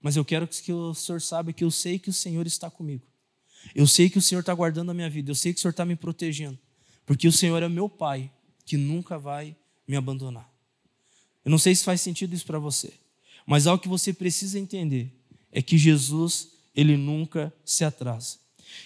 Mas 0.01 0.15
eu 0.15 0.25
quero 0.25 0.47
que 0.47 0.71
o 0.71 0.93
Senhor 0.93 1.21
saiba 1.21 1.53
que 1.53 1.63
eu 1.63 1.71
sei 1.71 1.97
que 1.97 2.09
o 2.09 2.13
Senhor 2.13 2.45
está 2.45 2.69
comigo. 2.69 3.03
Eu 3.73 3.87
sei 3.87 4.09
que 4.09 4.17
o 4.17 4.21
Senhor 4.21 4.41
está 4.41 4.53
guardando 4.53 4.91
a 4.91 4.93
minha 4.93 5.09
vida. 5.09 5.31
Eu 5.31 5.35
sei 5.35 5.53
que 5.53 5.59
o 5.59 5.61
Senhor 5.61 5.71
está 5.71 5.85
me 5.85 5.95
protegendo. 5.95 6.59
Porque 7.05 7.27
o 7.27 7.31
Senhor 7.31 7.61
é 7.63 7.69
meu 7.69 7.87
Pai, 7.87 8.29
que 8.65 8.77
nunca 8.77 9.17
vai 9.17 9.55
me 9.87 9.95
abandonar. 9.95 10.49
Eu 11.43 11.51
não 11.51 11.57
sei 11.57 11.75
se 11.75 11.83
faz 11.83 12.01
sentido 12.01 12.33
isso 12.33 12.45
para 12.45 12.59
você. 12.59 12.93
Mas 13.45 13.67
algo 13.67 13.81
que 13.81 13.89
você 13.89 14.13
precisa 14.13 14.59
entender 14.59 15.11
é 15.51 15.61
que 15.61 15.77
Jesus, 15.77 16.49
ele 16.75 16.97
nunca 16.97 17.53
se 17.65 17.83
atrasa. 17.83 18.37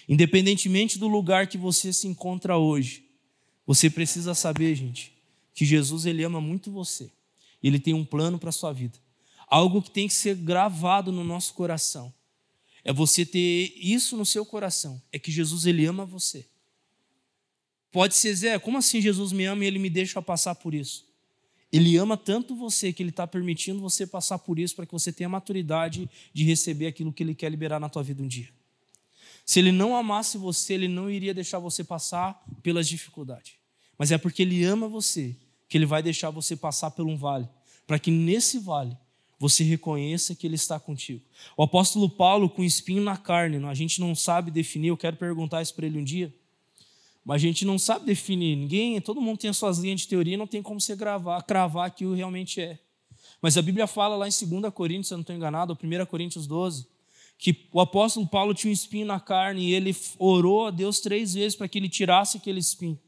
Independentemente 0.08 0.98
do 0.98 1.08
lugar 1.08 1.46
que 1.46 1.56
você 1.56 1.92
se 1.92 2.06
encontra 2.06 2.56
hoje, 2.56 3.04
você 3.66 3.88
precisa 3.88 4.34
saber, 4.34 4.74
gente, 4.74 5.12
que 5.54 5.64
Jesus 5.64 6.06
ele 6.06 6.22
ama 6.24 6.40
muito 6.40 6.70
você. 6.70 7.10
Ele 7.62 7.78
tem 7.78 7.94
um 7.94 8.04
plano 8.04 8.38
para 8.38 8.50
a 8.50 8.52
sua 8.52 8.72
vida. 8.72 8.98
Algo 9.46 9.82
que 9.82 9.90
tem 9.90 10.06
que 10.06 10.14
ser 10.14 10.36
gravado 10.36 11.10
no 11.10 11.24
nosso 11.24 11.54
coração. 11.54 12.12
É 12.84 12.92
você 12.92 13.24
ter 13.24 13.72
isso 13.76 14.16
no 14.16 14.24
seu 14.24 14.44
coração. 14.44 15.00
É 15.10 15.18
que 15.18 15.30
Jesus 15.30 15.66
ele 15.66 15.84
ama 15.86 16.04
você. 16.04 16.46
Pode 17.90 18.14
ser, 18.14 18.34
Zé, 18.34 18.58
como 18.58 18.78
assim 18.78 19.00
Jesus 19.00 19.32
me 19.32 19.44
ama 19.44 19.64
e 19.64 19.66
ele 19.66 19.78
me 19.78 19.90
deixa 19.90 20.20
passar 20.20 20.54
por 20.54 20.74
isso? 20.74 21.06
Ele 21.72 21.96
ama 21.96 22.16
tanto 22.16 22.54
você 22.54 22.92
que 22.92 23.02
ele 23.02 23.10
está 23.10 23.26
permitindo 23.26 23.80
você 23.80 24.06
passar 24.06 24.38
por 24.38 24.58
isso 24.58 24.74
para 24.74 24.86
que 24.86 24.92
você 24.92 25.12
tenha 25.12 25.28
maturidade 25.28 26.08
de 26.32 26.44
receber 26.44 26.86
aquilo 26.86 27.12
que 27.12 27.22
ele 27.22 27.34
quer 27.34 27.50
liberar 27.50 27.78
na 27.78 27.88
tua 27.88 28.02
vida 28.02 28.22
um 28.22 28.28
dia. 28.28 28.48
Se 29.44 29.58
ele 29.58 29.72
não 29.72 29.96
amasse 29.96 30.38
você, 30.38 30.74
ele 30.74 30.88
não 30.88 31.10
iria 31.10 31.34
deixar 31.34 31.58
você 31.58 31.82
passar 31.82 32.42
pelas 32.62 32.88
dificuldades. 32.88 33.54
Mas 33.98 34.12
é 34.12 34.18
porque 34.18 34.42
ele 34.42 34.62
ama 34.64 34.88
você 34.88 35.36
que 35.68 35.76
Ele 35.76 35.86
vai 35.86 36.02
deixar 36.02 36.30
você 36.30 36.56
passar 36.56 36.90
por 36.90 37.06
um 37.06 37.16
vale, 37.16 37.48
para 37.86 37.98
que 37.98 38.10
nesse 38.10 38.58
vale 38.58 38.96
você 39.38 39.62
reconheça 39.62 40.34
que 40.34 40.46
Ele 40.46 40.56
está 40.56 40.80
contigo. 40.80 41.22
O 41.56 41.62
apóstolo 41.62 42.08
Paulo, 42.08 42.48
com 42.48 42.64
espinho 42.64 43.02
na 43.02 43.16
carne, 43.16 43.64
a 43.64 43.74
gente 43.74 44.00
não 44.00 44.14
sabe 44.14 44.50
definir, 44.50 44.88
eu 44.88 44.96
quero 44.96 45.16
perguntar 45.16 45.62
isso 45.62 45.74
para 45.74 45.86
ele 45.86 45.98
um 45.98 46.04
dia, 46.04 46.34
mas 47.24 47.36
a 47.36 47.46
gente 47.46 47.64
não 47.64 47.78
sabe 47.78 48.06
definir. 48.06 48.56
Ninguém, 48.56 49.00
todo 49.00 49.20
mundo 49.20 49.38
tem 49.38 49.50
as 49.50 49.56
suas 49.56 49.78
linhas 49.78 50.00
de 50.00 50.08
teoria, 50.08 50.36
não 50.36 50.46
tem 50.46 50.62
como 50.62 50.80
você 50.80 50.96
gravar, 50.96 51.42
cravar 51.42 51.90
que 51.90 52.06
o 52.06 52.14
realmente 52.14 52.60
é. 52.60 52.78
Mas 53.40 53.56
a 53.56 53.62
Bíblia 53.62 53.86
fala 53.86 54.16
lá 54.16 54.26
em 54.26 54.30
2 54.30 54.72
Coríntios, 54.72 55.08
se 55.08 55.14
eu 55.14 55.18
não 55.18 55.22
estou 55.22 55.36
enganado, 55.36 55.76
ou 55.78 56.02
1 56.02 56.06
Coríntios 56.06 56.46
12, 56.46 56.86
que 57.36 57.68
o 57.72 57.80
apóstolo 57.80 58.26
Paulo 58.26 58.52
tinha 58.52 58.70
um 58.70 58.72
espinho 58.72 59.06
na 59.06 59.20
carne 59.20 59.66
e 59.66 59.72
ele 59.72 59.94
orou 60.18 60.66
a 60.66 60.70
Deus 60.70 60.98
três 60.98 61.34
vezes 61.34 61.54
para 61.54 61.68
que 61.68 61.78
ele 61.78 61.88
tirasse 61.88 62.38
aquele 62.38 62.58
espinho. 62.58 62.98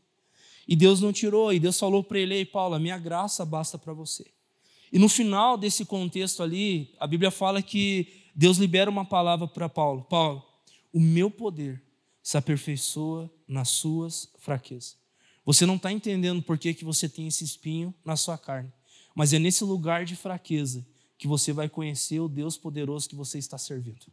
E 0.71 0.77
Deus 0.77 1.01
não 1.01 1.13
tirou, 1.13 1.53
e 1.53 1.59
Deus 1.59 1.77
falou 1.77 2.05
para 2.05 2.21
ele: 2.21 2.33
Ei, 2.33 2.45
Paulo, 2.45 2.77
a 2.77 2.79
minha 2.79 2.97
graça 2.97 3.45
basta 3.45 3.77
para 3.77 3.93
você. 3.93 4.25
E 4.93 5.01
no 5.01 5.09
final 5.09 5.59
desse 5.59 5.85
contexto 5.85 6.45
ali, 6.45 6.95
a 7.01 7.09
Bíblia 7.09 7.33
fala 7.33 7.61
que 7.61 8.07
Deus 8.37 8.57
libera 8.57 8.89
uma 8.89 9.05
palavra 9.05 9.49
para 9.49 9.69
Paulo: 9.69 10.05
Paulo, 10.05 10.45
o 10.93 11.01
meu 11.01 11.29
poder 11.29 11.83
se 12.23 12.39
aperfeiçoa 12.39 13.29
nas 13.49 13.71
suas 13.71 14.33
fraquezas. 14.39 14.97
Você 15.45 15.67
não 15.67 15.75
está 15.75 15.91
entendendo 15.91 16.41
por 16.41 16.57
que, 16.57 16.73
que 16.73 16.85
você 16.85 17.09
tem 17.09 17.27
esse 17.27 17.43
espinho 17.43 17.93
na 18.05 18.15
sua 18.15 18.39
carne, 18.39 18.73
mas 19.13 19.33
é 19.33 19.41
nesse 19.41 19.65
lugar 19.65 20.05
de 20.05 20.15
fraqueza 20.15 20.87
que 21.19 21.27
você 21.27 21.53
vai 21.53 21.69
conhecer 21.69 22.21
o 22.21 22.29
Deus 22.29 22.57
poderoso 22.57 23.09
que 23.09 23.17
você 23.17 23.39
está 23.39 23.59
servindo. 23.59 24.07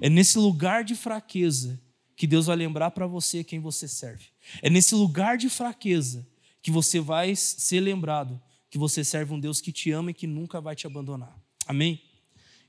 É 0.00 0.10
nesse 0.10 0.36
lugar 0.36 0.82
de 0.82 0.96
fraqueza 0.96 1.80
que 2.16 2.26
Deus 2.26 2.46
vai 2.46 2.56
lembrar 2.56 2.90
para 2.90 3.06
você 3.06 3.42
quem 3.42 3.60
você 3.60 3.88
serve. 3.88 4.26
É 4.60 4.70
nesse 4.70 4.94
lugar 4.94 5.36
de 5.36 5.48
fraqueza 5.48 6.26
que 6.60 6.70
você 6.70 7.00
vai 7.00 7.34
ser 7.34 7.80
lembrado 7.80 8.40
que 8.70 8.78
você 8.78 9.04
serve 9.04 9.34
um 9.34 9.38
Deus 9.38 9.60
que 9.60 9.70
te 9.70 9.90
ama 9.90 10.12
e 10.12 10.14
que 10.14 10.26
nunca 10.26 10.60
vai 10.60 10.74
te 10.74 10.86
abandonar. 10.86 11.38
Amém? 11.66 12.00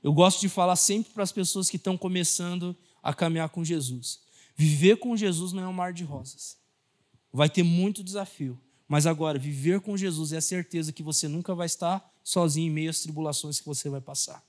Eu 0.02 0.12
gosto 0.12 0.38
de 0.40 0.50
falar 0.50 0.76
sempre 0.76 1.12
para 1.14 1.22
as 1.22 1.32
pessoas 1.32 1.70
que 1.70 1.76
estão 1.76 1.96
começando 1.96 2.76
a 3.02 3.14
caminhar 3.14 3.48
com 3.48 3.64
Jesus. 3.64 4.20
Viver 4.54 4.98
com 4.98 5.16
Jesus 5.16 5.52
não 5.52 5.62
é 5.62 5.68
um 5.68 5.72
mar 5.72 5.94
de 5.94 6.04
rosas. 6.04 6.58
Vai 7.32 7.48
ter 7.48 7.62
muito 7.62 8.04
desafio. 8.04 8.60
Mas 8.86 9.06
agora, 9.06 9.38
viver 9.38 9.80
com 9.80 9.96
Jesus 9.96 10.32
é 10.32 10.36
a 10.36 10.42
certeza 10.42 10.92
que 10.92 11.02
você 11.02 11.26
nunca 11.26 11.54
vai 11.54 11.66
estar 11.66 12.06
sozinho 12.22 12.68
em 12.68 12.70
meio 12.70 12.90
às 12.90 13.00
tribulações 13.00 13.58
que 13.58 13.66
você 13.66 13.88
vai 13.88 14.00
passar. 14.00 14.44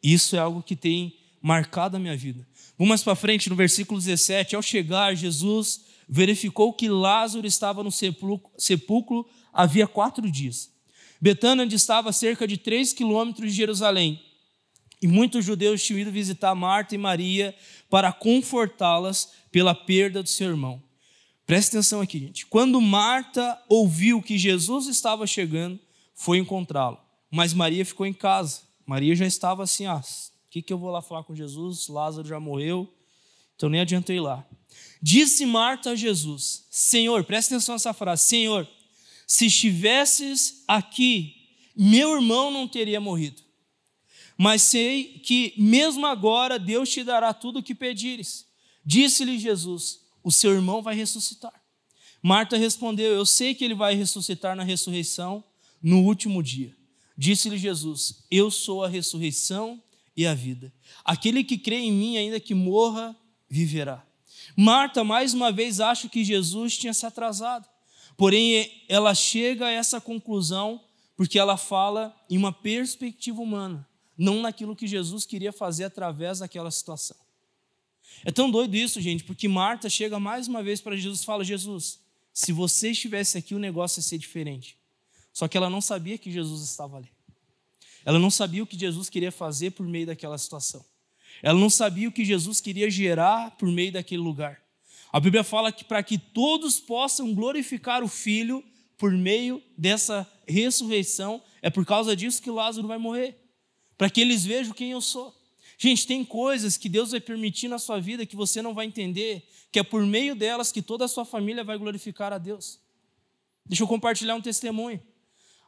Isso 0.00 0.36
é 0.36 0.38
algo 0.38 0.62
que 0.62 0.76
tem 0.76 1.18
marcado 1.40 1.96
a 1.96 2.00
minha 2.00 2.16
vida. 2.16 2.46
Vamos 2.76 2.88
mais 2.88 3.02
para 3.02 3.14
frente, 3.14 3.48
no 3.48 3.56
versículo 3.56 3.98
17. 3.98 4.56
Ao 4.56 4.62
chegar, 4.62 5.14
Jesus 5.14 5.84
verificou 6.08 6.72
que 6.72 6.88
Lázaro 6.88 7.46
estava 7.46 7.82
no 7.82 7.90
sepulcro 7.90 9.26
havia 9.52 9.86
quatro 9.86 10.30
dias. 10.30 10.70
Betânia 11.20 11.64
estava 11.74 12.10
a 12.10 12.12
cerca 12.12 12.46
de 12.46 12.56
três 12.56 12.92
quilômetros 12.92 13.50
de 13.50 13.56
Jerusalém. 13.56 14.22
E 15.02 15.06
muitos 15.06 15.44
judeus 15.44 15.82
tinham 15.82 16.00
ido 16.00 16.10
visitar 16.10 16.54
Marta 16.54 16.94
e 16.94 16.98
Maria 16.98 17.54
para 17.88 18.12
confortá-las 18.12 19.32
pela 19.50 19.74
perda 19.74 20.22
do 20.22 20.28
seu 20.28 20.50
irmão. 20.50 20.82
Preste 21.46 21.70
atenção 21.70 22.00
aqui, 22.00 22.18
gente. 22.18 22.46
Quando 22.46 22.80
Marta 22.80 23.60
ouviu 23.68 24.22
que 24.22 24.38
Jesus 24.38 24.86
estava 24.86 25.26
chegando, 25.26 25.78
foi 26.14 26.38
encontrá-lo. 26.38 26.98
Mas 27.30 27.54
Maria 27.54 27.84
ficou 27.84 28.06
em 28.06 28.12
casa. 28.12 28.62
Maria 28.86 29.16
já 29.16 29.26
estava 29.26 29.62
assim, 29.62 29.86
ah, 29.86 30.02
que, 30.50 30.60
que 30.60 30.72
eu 30.72 30.78
vou 30.78 30.90
lá 30.90 31.00
falar 31.00 31.22
com 31.22 31.34
Jesus? 31.34 31.86
Lázaro 31.86 32.26
já 32.26 32.40
morreu, 32.40 32.92
então 33.54 33.68
nem 33.68 33.80
ir 33.80 34.20
lá. 34.20 34.44
Disse 35.00 35.46
Marta 35.46 35.90
a 35.90 35.94
Jesus: 35.94 36.66
Senhor, 36.70 37.22
presta 37.24 37.54
atenção 37.54 37.76
nessa 37.76 37.92
frase: 37.92 38.24
Senhor, 38.24 38.68
se 39.26 39.46
estivesses 39.46 40.64
aqui, 40.66 41.36
meu 41.76 42.16
irmão 42.16 42.50
não 42.50 42.66
teria 42.66 43.00
morrido. 43.00 43.42
Mas 44.36 44.62
sei 44.62 45.20
que 45.20 45.54
mesmo 45.56 46.06
agora 46.06 46.58
Deus 46.58 46.88
te 46.88 47.04
dará 47.04 47.32
tudo 47.32 47.58
o 47.58 47.62
que 47.62 47.74
pedires. 47.74 48.46
Disse-lhe 48.84 49.38
Jesus: 49.38 50.00
O 50.22 50.32
seu 50.32 50.52
irmão 50.52 50.82
vai 50.82 50.96
ressuscitar. 50.96 51.62
Marta 52.20 52.56
respondeu: 52.56 53.12
Eu 53.12 53.24
sei 53.24 53.54
que 53.54 53.64
ele 53.64 53.74
vai 53.74 53.94
ressuscitar 53.94 54.56
na 54.56 54.64
ressurreição 54.64 55.44
no 55.80 56.02
último 56.02 56.42
dia. 56.42 56.76
Disse-lhe 57.16 57.56
Jesus: 57.56 58.24
Eu 58.30 58.50
sou 58.50 58.82
a 58.82 58.88
ressurreição 58.88 59.80
e 60.22 60.26
a 60.26 60.34
vida. 60.34 60.72
Aquele 61.04 61.42
que 61.42 61.56
crê 61.56 61.76
em 61.76 61.92
mim, 61.92 62.16
ainda 62.16 62.38
que 62.38 62.54
morra, 62.54 63.16
viverá. 63.48 64.04
Marta, 64.56 65.02
mais 65.02 65.32
uma 65.32 65.50
vez, 65.50 65.80
acha 65.80 66.08
que 66.08 66.22
Jesus 66.24 66.76
tinha 66.76 66.92
se 66.92 67.06
atrasado. 67.06 67.66
Porém, 68.16 68.70
ela 68.88 69.14
chega 69.14 69.66
a 69.66 69.70
essa 69.70 70.00
conclusão 70.00 70.80
porque 71.16 71.38
ela 71.38 71.56
fala 71.56 72.14
em 72.28 72.36
uma 72.36 72.52
perspectiva 72.52 73.40
humana, 73.40 73.86
não 74.16 74.42
naquilo 74.42 74.76
que 74.76 74.86
Jesus 74.86 75.24
queria 75.24 75.52
fazer 75.52 75.84
através 75.84 76.40
daquela 76.40 76.70
situação. 76.70 77.16
É 78.24 78.30
tão 78.30 78.50
doido 78.50 78.74
isso, 78.74 79.00
gente, 79.00 79.24
porque 79.24 79.48
Marta 79.48 79.88
chega 79.88 80.18
mais 80.18 80.48
uma 80.48 80.62
vez 80.62 80.80
para 80.80 80.96
Jesus 80.96 81.22
e 81.22 81.24
fala: 81.24 81.44
Jesus, 81.44 82.00
se 82.32 82.52
você 82.52 82.90
estivesse 82.90 83.38
aqui, 83.38 83.54
o 83.54 83.58
negócio 83.58 84.00
ia 84.00 84.02
ser 84.02 84.18
diferente. 84.18 84.76
Só 85.32 85.48
que 85.48 85.56
ela 85.56 85.70
não 85.70 85.80
sabia 85.80 86.18
que 86.18 86.30
Jesus 86.30 86.62
estava 86.62 86.98
ali. 86.98 87.10
Ela 88.04 88.18
não 88.18 88.30
sabia 88.30 88.62
o 88.62 88.66
que 88.66 88.78
Jesus 88.78 89.08
queria 89.08 89.32
fazer 89.32 89.72
por 89.72 89.86
meio 89.86 90.06
daquela 90.06 90.38
situação. 90.38 90.84
Ela 91.42 91.58
não 91.58 91.70
sabia 91.70 92.08
o 92.08 92.12
que 92.12 92.24
Jesus 92.24 92.60
queria 92.60 92.90
gerar 92.90 93.52
por 93.52 93.68
meio 93.68 93.92
daquele 93.92 94.22
lugar. 94.22 94.60
A 95.12 95.18
Bíblia 95.18 95.42
fala 95.42 95.72
que 95.72 95.84
para 95.84 96.02
que 96.02 96.18
todos 96.18 96.78
possam 96.78 97.34
glorificar 97.34 98.02
o 98.02 98.08
Filho 98.08 98.62
por 98.96 99.12
meio 99.12 99.62
dessa 99.76 100.30
ressurreição, 100.46 101.42
é 101.62 101.70
por 101.70 101.84
causa 101.84 102.14
disso 102.14 102.42
que 102.42 102.50
Lázaro 102.50 102.86
vai 102.86 102.98
morrer. 102.98 103.36
Para 103.96 104.10
que 104.10 104.20
eles 104.20 104.44
vejam 104.44 104.72
quem 104.72 104.90
eu 104.90 105.00
sou. 105.00 105.34
Gente, 105.78 106.06
tem 106.06 106.24
coisas 106.24 106.76
que 106.76 106.88
Deus 106.88 107.10
vai 107.10 107.20
permitir 107.20 107.66
na 107.66 107.78
sua 107.78 107.98
vida 107.98 108.26
que 108.26 108.36
você 108.36 108.60
não 108.60 108.74
vai 108.74 108.86
entender, 108.86 109.48
que 109.72 109.78
é 109.78 109.82
por 109.82 110.04
meio 110.04 110.34
delas 110.34 110.70
que 110.70 110.82
toda 110.82 111.06
a 111.06 111.08
sua 111.08 111.24
família 111.24 111.64
vai 111.64 111.78
glorificar 111.78 112.32
a 112.32 112.38
Deus. 112.38 112.78
Deixa 113.64 113.82
eu 113.82 113.88
compartilhar 113.88 114.34
um 114.34 114.40
testemunho. 114.42 115.00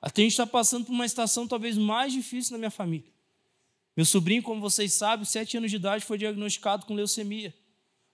A 0.03 0.09
gente 0.09 0.33
está 0.33 0.45
passando 0.45 0.85
por 0.85 0.93
uma 0.93 1.07
estação 1.07 1.47
talvez 1.47 1.79
mais 1.79 2.13
difícil 2.13 2.53
na 2.53 2.59
minha 2.59 2.73
família. 2.73 3.07
Meu 3.97 4.05
sobrinho, 4.05 4.43
como 4.43 4.61
vocês 4.61 4.93
sabem, 4.93 5.25
sete 5.25 5.57
anos 5.57 5.71
de 5.71 5.77
idade, 5.77 6.05
foi 6.05 6.19
diagnosticado 6.19 6.85
com 6.87 6.95
leucemia. 6.95 7.55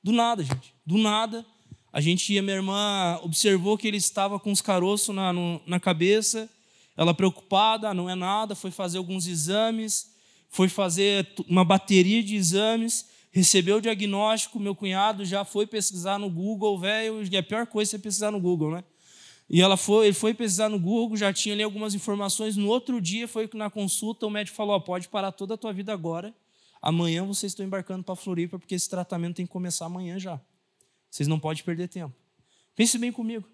Do 0.03 0.13
nada, 0.13 0.45
gente. 0.45 0.75
Do 0.85 0.99
nada. 0.99 1.47
A 1.91 2.01
gente, 2.01 2.37
a 2.37 2.43
minha 2.43 2.57
irmã 2.57 3.19
observou 3.23 3.79
que 3.79 3.89
ele 3.89 3.97
estava 3.97 4.39
com 4.39 4.53
os 4.53 4.61
caroços 4.61 5.15
na, 5.15 5.33
no, 5.33 5.63
na 5.67 5.81
cabeça. 5.81 6.51
Ela 6.95 7.15
preocupada, 7.15 7.95
não 7.95 8.11
é 8.11 8.15
nada, 8.15 8.55
foi 8.55 8.71
fazer 8.71 8.99
alguns 8.99 9.27
exames, 9.27 10.13
foi 10.51 10.69
fazer 10.69 11.27
uma 11.49 11.65
bateria 11.65 12.23
de 12.23 12.35
exames, 12.35 13.09
recebeu 13.31 13.77
o 13.77 13.81
diagnóstico. 13.81 14.61
Meu 14.61 14.75
cunhado 14.75 15.25
já 15.25 15.43
foi 15.43 15.67
pesquisar 15.67 16.19
no 16.19 16.29
Google, 16.29 16.79
velho. 16.79 17.23
E 17.25 17.37
a 17.37 17.43
pior 17.43 17.67
coisa 17.67 17.97
é 17.97 17.99
pesquisar 17.99 18.31
no 18.31 18.41
Google, 18.41 18.73
né? 18.73 18.85
E 19.51 19.63
ela 19.63 19.77
foi, 19.77 20.07
ele 20.07 20.15
foi 20.15 20.35
pesquisar 20.35 20.69
no 20.69 20.79
Google, 20.79 21.17
já 21.17 21.33
tinha 21.33 21.55
ali 21.55 21.63
algumas 21.63 21.95
informações. 21.95 22.57
No 22.57 22.69
outro 22.69 23.01
dia, 23.01 23.27
foi 23.27 23.49
na 23.55 23.71
consulta, 23.71 24.27
o 24.27 24.31
médico 24.31 24.57
falou: 24.57 24.77
oh, 24.77 24.81
pode 24.81 25.09
parar 25.09 25.33
toda 25.33 25.55
a 25.55 25.57
tua 25.57 25.73
vida 25.73 25.93
agora. 25.93 26.35
Amanhã 26.83 27.25
vocês 27.25 27.53
estão 27.53 27.65
embarcando 27.65 28.05
para 28.05 28.15
Floripa, 28.15 28.59
porque 28.59 28.75
esse 28.75 28.89
tratamento 28.89 29.37
tem 29.37 29.47
que 29.47 29.53
começar 29.53 29.87
amanhã 29.87 30.19
já. 30.19 30.41
Vocês 31.11 31.27
não 31.27 31.41
podem 31.41 31.65
perder 31.65 31.89
tempo. 31.89 32.15
Pense 32.77 32.99
bem 32.99 33.11
comigo. 33.11 33.49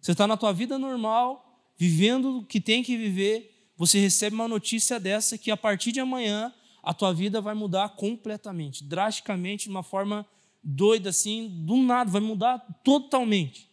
Você 0.00 0.12
está 0.12 0.26
na 0.26 0.36
tua 0.36 0.52
vida 0.52 0.78
normal, 0.78 1.72
vivendo 1.76 2.38
o 2.38 2.44
que 2.44 2.60
tem 2.60 2.82
que 2.82 2.96
viver, 2.96 3.72
você 3.76 3.98
recebe 3.98 4.34
uma 4.34 4.46
notícia 4.46 5.00
dessa 5.00 5.38
que 5.38 5.50
a 5.50 5.56
partir 5.56 5.92
de 5.92 6.00
amanhã 6.00 6.52
a 6.82 6.92
tua 6.92 7.12
vida 7.12 7.40
vai 7.40 7.54
mudar 7.54 7.88
completamente, 7.90 8.84
drasticamente, 8.84 9.64
de 9.64 9.70
uma 9.70 9.82
forma 9.82 10.26
doida 10.62 11.10
assim, 11.10 11.48
do 11.64 11.76
nada, 11.78 12.10
vai 12.10 12.20
mudar 12.20 12.58
totalmente. 12.84 13.71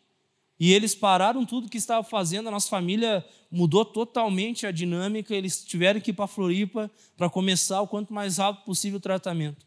E 0.60 0.74
eles 0.74 0.93
pararam 0.93 1.45
tudo 1.45 1.69
que 1.69 1.78
estavam 1.78 2.04
fazendo, 2.04 2.48
a 2.48 2.52
nossa 2.52 2.67
família 2.67 3.26
mudou 3.50 3.86
totalmente 3.86 4.67
a 4.67 4.72
dinâmica, 4.72 5.34
eles 5.34 5.63
tiveram 5.63 6.02
que 6.02 6.12
ir 6.12 6.13
para 6.13 6.28
Floripa 6.28 6.91
para 7.15 7.30
começar 7.30 7.80
o 7.82 7.88
quanto 7.88 8.13
mais 8.13 8.38
rápido 8.38 8.65
possível 8.65 8.98
o 8.98 9.02
tratamento. 9.02 9.65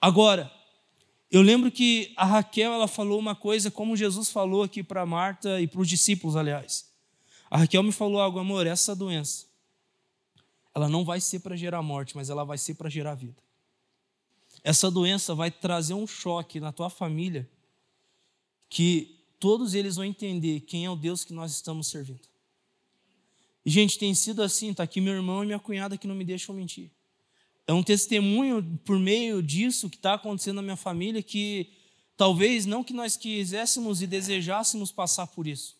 Agora, 0.00 0.50
eu 1.30 1.42
lembro 1.42 1.70
que 1.70 2.12
a 2.16 2.24
Raquel 2.24 2.72
ela 2.72 2.86
falou 2.86 3.18
uma 3.18 3.34
coisa 3.34 3.70
como 3.70 3.96
Jesus 3.96 4.30
falou 4.30 4.62
aqui 4.62 4.82
para 4.82 5.04
Marta 5.04 5.60
e 5.60 5.66
para 5.66 5.80
os 5.80 5.88
discípulos, 5.88 6.36
aliás. 6.36 6.88
A 7.50 7.58
Raquel 7.58 7.82
me 7.82 7.92
falou 7.92 8.20
algo, 8.20 8.38
amor, 8.38 8.66
essa 8.66 8.94
doença, 8.94 9.46
ela 10.72 10.88
não 10.88 11.04
vai 11.04 11.20
ser 11.20 11.40
para 11.40 11.56
gerar 11.56 11.82
morte, 11.82 12.16
mas 12.16 12.30
ela 12.30 12.44
vai 12.44 12.56
ser 12.56 12.74
para 12.74 12.88
gerar 12.88 13.16
vida. 13.16 13.42
Essa 14.62 14.90
doença 14.90 15.34
vai 15.34 15.50
trazer 15.50 15.94
um 15.94 16.06
choque 16.06 16.60
na 16.60 16.70
tua 16.70 16.88
família 16.88 17.48
que 18.68 19.19
todos 19.40 19.74
eles 19.74 19.96
vão 19.96 20.04
entender 20.04 20.60
quem 20.60 20.84
é 20.84 20.90
o 20.90 20.94
Deus 20.94 21.24
que 21.24 21.32
nós 21.32 21.50
estamos 21.50 21.86
servindo. 21.88 22.28
E, 23.64 23.70
gente, 23.70 23.98
tem 23.98 24.14
sido 24.14 24.42
assim, 24.42 24.70
está 24.70 24.82
aqui 24.82 25.00
meu 25.00 25.14
irmão 25.14 25.42
e 25.42 25.46
minha 25.46 25.58
cunhada 25.58 25.96
que 25.96 26.06
não 26.06 26.14
me 26.14 26.24
deixam 26.24 26.54
mentir. 26.54 26.90
É 27.66 27.72
um 27.72 27.82
testemunho 27.82 28.78
por 28.84 28.98
meio 28.98 29.42
disso 29.42 29.88
que 29.88 29.96
está 29.96 30.14
acontecendo 30.14 30.56
na 30.56 30.62
minha 30.62 30.76
família 30.76 31.22
que 31.22 31.70
talvez 32.16 32.66
não 32.66 32.84
que 32.84 32.92
nós 32.92 33.16
quiséssemos 33.16 34.02
e 34.02 34.06
desejássemos 34.06 34.92
passar 34.92 35.26
por 35.28 35.46
isso, 35.46 35.76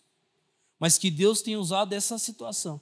mas 0.79 0.97
que 0.97 1.11
Deus 1.11 1.43
tem 1.43 1.57
usado 1.57 1.93
essa 1.93 2.19
situação 2.19 2.81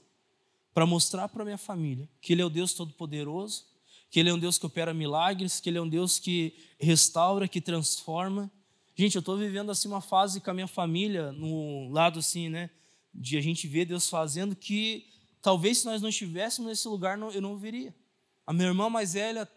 para 0.73 0.87
mostrar 0.87 1.29
para 1.29 1.45
minha 1.45 1.59
família 1.59 2.09
que 2.21 2.33
Ele 2.33 2.43
é 2.43 2.45
o 2.45 2.51
Deus 2.51 2.73
Todo-Poderoso, 2.73 3.64
que 4.11 4.21
Ele 4.21 4.31
é 4.31 4.35
um 4.35 4.38
Deus 4.38 4.59
que 4.59 4.67
opera 4.67 4.95
milagres, 4.95 5.59
que 5.59 5.69
Ele 5.69 5.79
é 5.79 5.83
um 5.83 5.88
Deus 5.88 6.19
que 6.19 6.55
restaura, 6.79 7.49
que 7.49 7.61
transforma 7.61 8.51
Gente, 9.01 9.15
eu 9.15 9.21
estou 9.21 9.37
vivendo 9.37 9.71
assim 9.71 9.87
uma 9.87 10.01
fase 10.01 10.41
com 10.41 10.51
a 10.51 10.55
minha 10.55 10.67
família, 10.67 11.31
no 11.31 11.89
lado 11.89 12.19
assim, 12.19 12.49
né? 12.49 12.69
De 13.15 13.39
a 13.39 13.41
gente 13.41 13.69
ver 13.69 13.85
Deus 13.85 14.11
fazendo 14.11 14.57
que 14.57 15.07
talvez 15.41 15.79
se 15.79 15.87
nós 15.87 16.03
não 16.03 16.09
estivéssemos 16.09 16.69
nesse 16.69 16.89
lugar, 16.89 17.17
eu 17.17 17.41
não 17.41 17.57
viria. 17.57 17.95
A 18.45 18.53
minha 18.53 18.67
irmã 18.67 18.91
mais 18.91 19.13
velha 19.13 19.49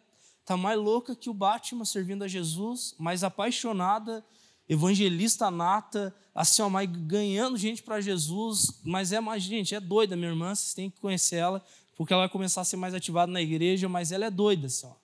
está 0.42 0.56
mais 0.56 0.78
louca 0.78 1.16
que 1.16 1.28
o 1.28 1.34
Batman 1.34 1.86
servindo 1.86 2.24
a 2.24 2.28
Jesus, 2.28 2.94
mais 3.00 3.24
apaixonada, 3.24 4.24
evangelista 4.70 5.50
nata, 5.50 6.16
assim, 6.36 6.62
ó, 6.62 6.70
mais 6.70 6.88
ganhando 6.88 7.58
gente 7.58 7.82
para 7.82 8.00
Jesus, 8.00 8.80
mas 8.84 9.12
é 9.12 9.20
mais, 9.20 9.42
gente, 9.42 9.74
é 9.74 9.80
doida, 9.80 10.16
minha 10.16 10.30
irmã, 10.30 10.54
vocês 10.54 10.76
têm 10.76 10.88
que 10.88 11.00
conhecer 11.00 11.38
ela, 11.38 11.66
porque 11.98 12.14
ela 12.14 12.22
vai 12.22 12.30
começar 12.30 12.62
a 12.62 12.64
ser 12.64 12.78
mais 12.78 12.94
ativada 12.94 13.32
na 13.32 13.42
igreja, 13.42 13.90
mas 13.90 14.12
ela 14.12 14.28
é 14.28 14.30
doida, 14.30 14.68
assim, 14.68 14.86
ó. 14.86 15.01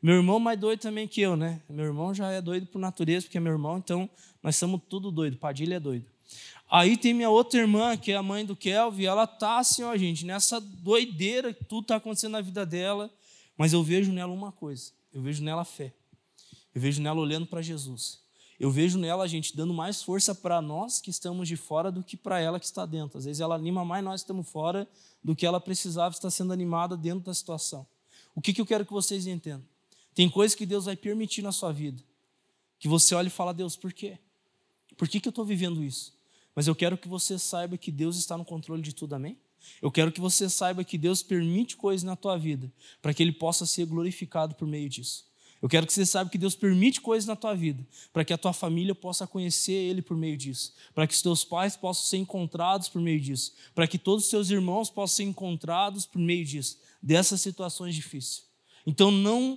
Meu 0.00 0.16
irmão 0.16 0.38
mais 0.38 0.58
doido 0.58 0.80
também 0.80 1.08
que 1.08 1.20
eu, 1.20 1.36
né? 1.36 1.60
Meu 1.68 1.84
irmão 1.84 2.14
já 2.14 2.30
é 2.30 2.40
doido 2.40 2.66
por 2.66 2.78
natureza, 2.78 3.26
porque 3.26 3.38
é 3.38 3.40
meu 3.40 3.52
irmão, 3.52 3.78
então 3.78 4.08
nós 4.42 4.54
somos 4.56 4.80
tudo 4.88 5.10
doido. 5.10 5.36
Padilha 5.36 5.76
é 5.76 5.80
doido. 5.80 6.06
Aí 6.70 6.96
tem 6.96 7.14
minha 7.14 7.30
outra 7.30 7.58
irmã, 7.58 7.96
que 7.96 8.12
é 8.12 8.16
a 8.16 8.22
mãe 8.22 8.44
do 8.44 8.54
Kelvin, 8.54 9.04
ela 9.04 9.26
tá 9.26 9.58
assim, 9.58 9.82
ó, 9.82 9.96
gente, 9.96 10.24
nessa 10.24 10.60
doideira 10.60 11.52
que 11.52 11.64
tudo 11.64 11.82
está 11.82 11.96
acontecendo 11.96 12.32
na 12.32 12.40
vida 12.40 12.64
dela, 12.64 13.10
mas 13.56 13.72
eu 13.72 13.82
vejo 13.82 14.12
nela 14.12 14.32
uma 14.32 14.52
coisa, 14.52 14.92
eu 15.12 15.22
vejo 15.22 15.42
nela 15.42 15.64
fé. 15.64 15.92
Eu 16.74 16.80
vejo 16.80 17.02
nela 17.02 17.18
olhando 17.18 17.46
para 17.46 17.60
Jesus. 17.60 18.20
Eu 18.60 18.70
vejo 18.70 18.98
nela, 18.98 19.26
gente, 19.26 19.56
dando 19.56 19.72
mais 19.72 20.02
força 20.02 20.34
para 20.34 20.60
nós 20.60 21.00
que 21.00 21.10
estamos 21.10 21.48
de 21.48 21.56
fora 21.56 21.90
do 21.90 22.02
que 22.02 22.16
para 22.16 22.38
ela 22.40 22.60
que 22.60 22.66
está 22.66 22.84
dentro. 22.84 23.18
Às 23.18 23.24
vezes 23.24 23.40
ela 23.40 23.54
anima 23.54 23.84
mais 23.84 24.04
nós 24.04 24.20
que 24.20 24.24
estamos 24.24 24.48
fora 24.48 24.86
do 25.22 25.34
que 25.34 25.46
ela 25.46 25.60
precisava 25.60 26.14
estar 26.14 26.30
sendo 26.30 26.52
animada 26.52 26.96
dentro 26.96 27.20
da 27.20 27.34
situação. 27.34 27.86
O 28.34 28.40
que, 28.40 28.52
que 28.52 28.60
eu 28.60 28.66
quero 28.66 28.84
que 28.84 28.92
vocês 28.92 29.26
entendam? 29.26 29.64
Tem 30.18 30.28
coisas 30.28 30.56
que 30.56 30.66
Deus 30.66 30.86
vai 30.86 30.96
permitir 30.96 31.42
na 31.42 31.52
sua 31.52 31.70
vida. 31.70 32.02
Que 32.80 32.88
você 32.88 33.14
olha 33.14 33.28
e 33.28 33.30
fala, 33.30 33.54
Deus, 33.54 33.76
por 33.76 33.92
quê? 33.92 34.18
Por 34.96 35.06
que, 35.06 35.20
que 35.20 35.28
eu 35.28 35.30
estou 35.30 35.44
vivendo 35.44 35.80
isso? 35.80 36.12
Mas 36.56 36.66
eu 36.66 36.74
quero 36.74 36.98
que 36.98 37.06
você 37.06 37.38
saiba 37.38 37.78
que 37.78 37.92
Deus 37.92 38.16
está 38.16 38.36
no 38.36 38.44
controle 38.44 38.82
de 38.82 38.92
tudo, 38.92 39.14
amém? 39.14 39.38
Eu 39.80 39.92
quero 39.92 40.10
que 40.10 40.20
você 40.20 40.50
saiba 40.50 40.82
que 40.82 40.98
Deus 40.98 41.22
permite 41.22 41.76
coisas 41.76 42.02
na 42.02 42.16
tua 42.16 42.36
vida 42.36 42.68
para 43.00 43.14
que 43.14 43.22
Ele 43.22 43.30
possa 43.30 43.64
ser 43.64 43.86
glorificado 43.86 44.56
por 44.56 44.66
meio 44.66 44.88
disso. 44.88 45.24
Eu 45.62 45.68
quero 45.68 45.86
que 45.86 45.92
você 45.92 46.04
saiba 46.04 46.28
que 46.28 46.36
Deus 46.36 46.56
permite 46.56 47.00
coisas 47.00 47.24
na 47.24 47.36
tua 47.36 47.54
vida 47.54 47.86
para 48.12 48.24
que 48.24 48.32
a 48.32 48.38
tua 48.38 48.52
família 48.52 48.96
possa 48.96 49.24
conhecer 49.24 49.70
Ele 49.70 50.02
por 50.02 50.16
meio 50.16 50.36
disso, 50.36 50.74
para 50.96 51.06
que 51.06 51.14
os 51.14 51.22
teus 51.22 51.44
pais 51.44 51.76
possam 51.76 52.04
ser 52.06 52.16
encontrados 52.16 52.88
por 52.88 53.00
meio 53.00 53.20
disso, 53.20 53.54
para 53.72 53.86
que 53.86 53.96
todos 53.96 54.24
os 54.24 54.30
teus 54.30 54.50
irmãos 54.50 54.90
possam 54.90 55.18
ser 55.18 55.22
encontrados 55.22 56.06
por 56.06 56.18
meio 56.18 56.44
disso, 56.44 56.76
dessas 57.00 57.40
situações 57.40 57.94
difíceis. 57.94 58.48
Então 58.84 59.12
não 59.12 59.56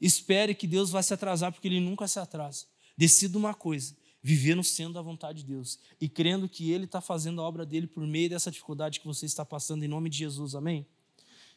espere 0.00 0.54
que 0.54 0.66
Deus 0.66 0.90
vai 0.90 1.02
se 1.02 1.12
atrasar, 1.12 1.52
porque 1.52 1.68
Ele 1.68 1.80
nunca 1.80 2.08
se 2.08 2.18
atrasa. 2.18 2.66
Decida 2.96 3.36
uma 3.36 3.54
coisa: 3.54 3.94
viver 4.22 4.54
no 4.54 4.64
centro 4.64 4.94
da 4.94 5.02
vontade 5.02 5.42
de 5.42 5.52
Deus 5.52 5.78
e 6.00 6.08
crendo 6.08 6.48
que 6.48 6.70
Ele 6.70 6.84
está 6.84 7.00
fazendo 7.00 7.40
a 7.40 7.44
obra 7.44 7.66
dele 7.66 7.86
por 7.86 8.06
meio 8.06 8.30
dessa 8.30 8.50
dificuldade 8.50 9.00
que 9.00 9.06
você 9.06 9.26
está 9.26 9.44
passando, 9.44 9.84
em 9.84 9.88
nome 9.88 10.08
de 10.08 10.18
Jesus, 10.18 10.54
amém? 10.54 10.86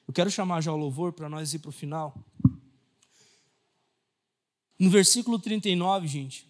Eu 0.07 0.13
quero 0.13 0.29
chamar 0.29 0.61
já 0.61 0.71
o 0.71 0.77
louvor 0.77 1.13
para 1.13 1.29
nós 1.29 1.53
ir 1.53 1.59
para 1.59 1.69
o 1.69 1.71
final. 1.73 2.13
No 4.77 4.89
versículo 4.89 5.39
39, 5.39 6.07
gente, 6.07 6.47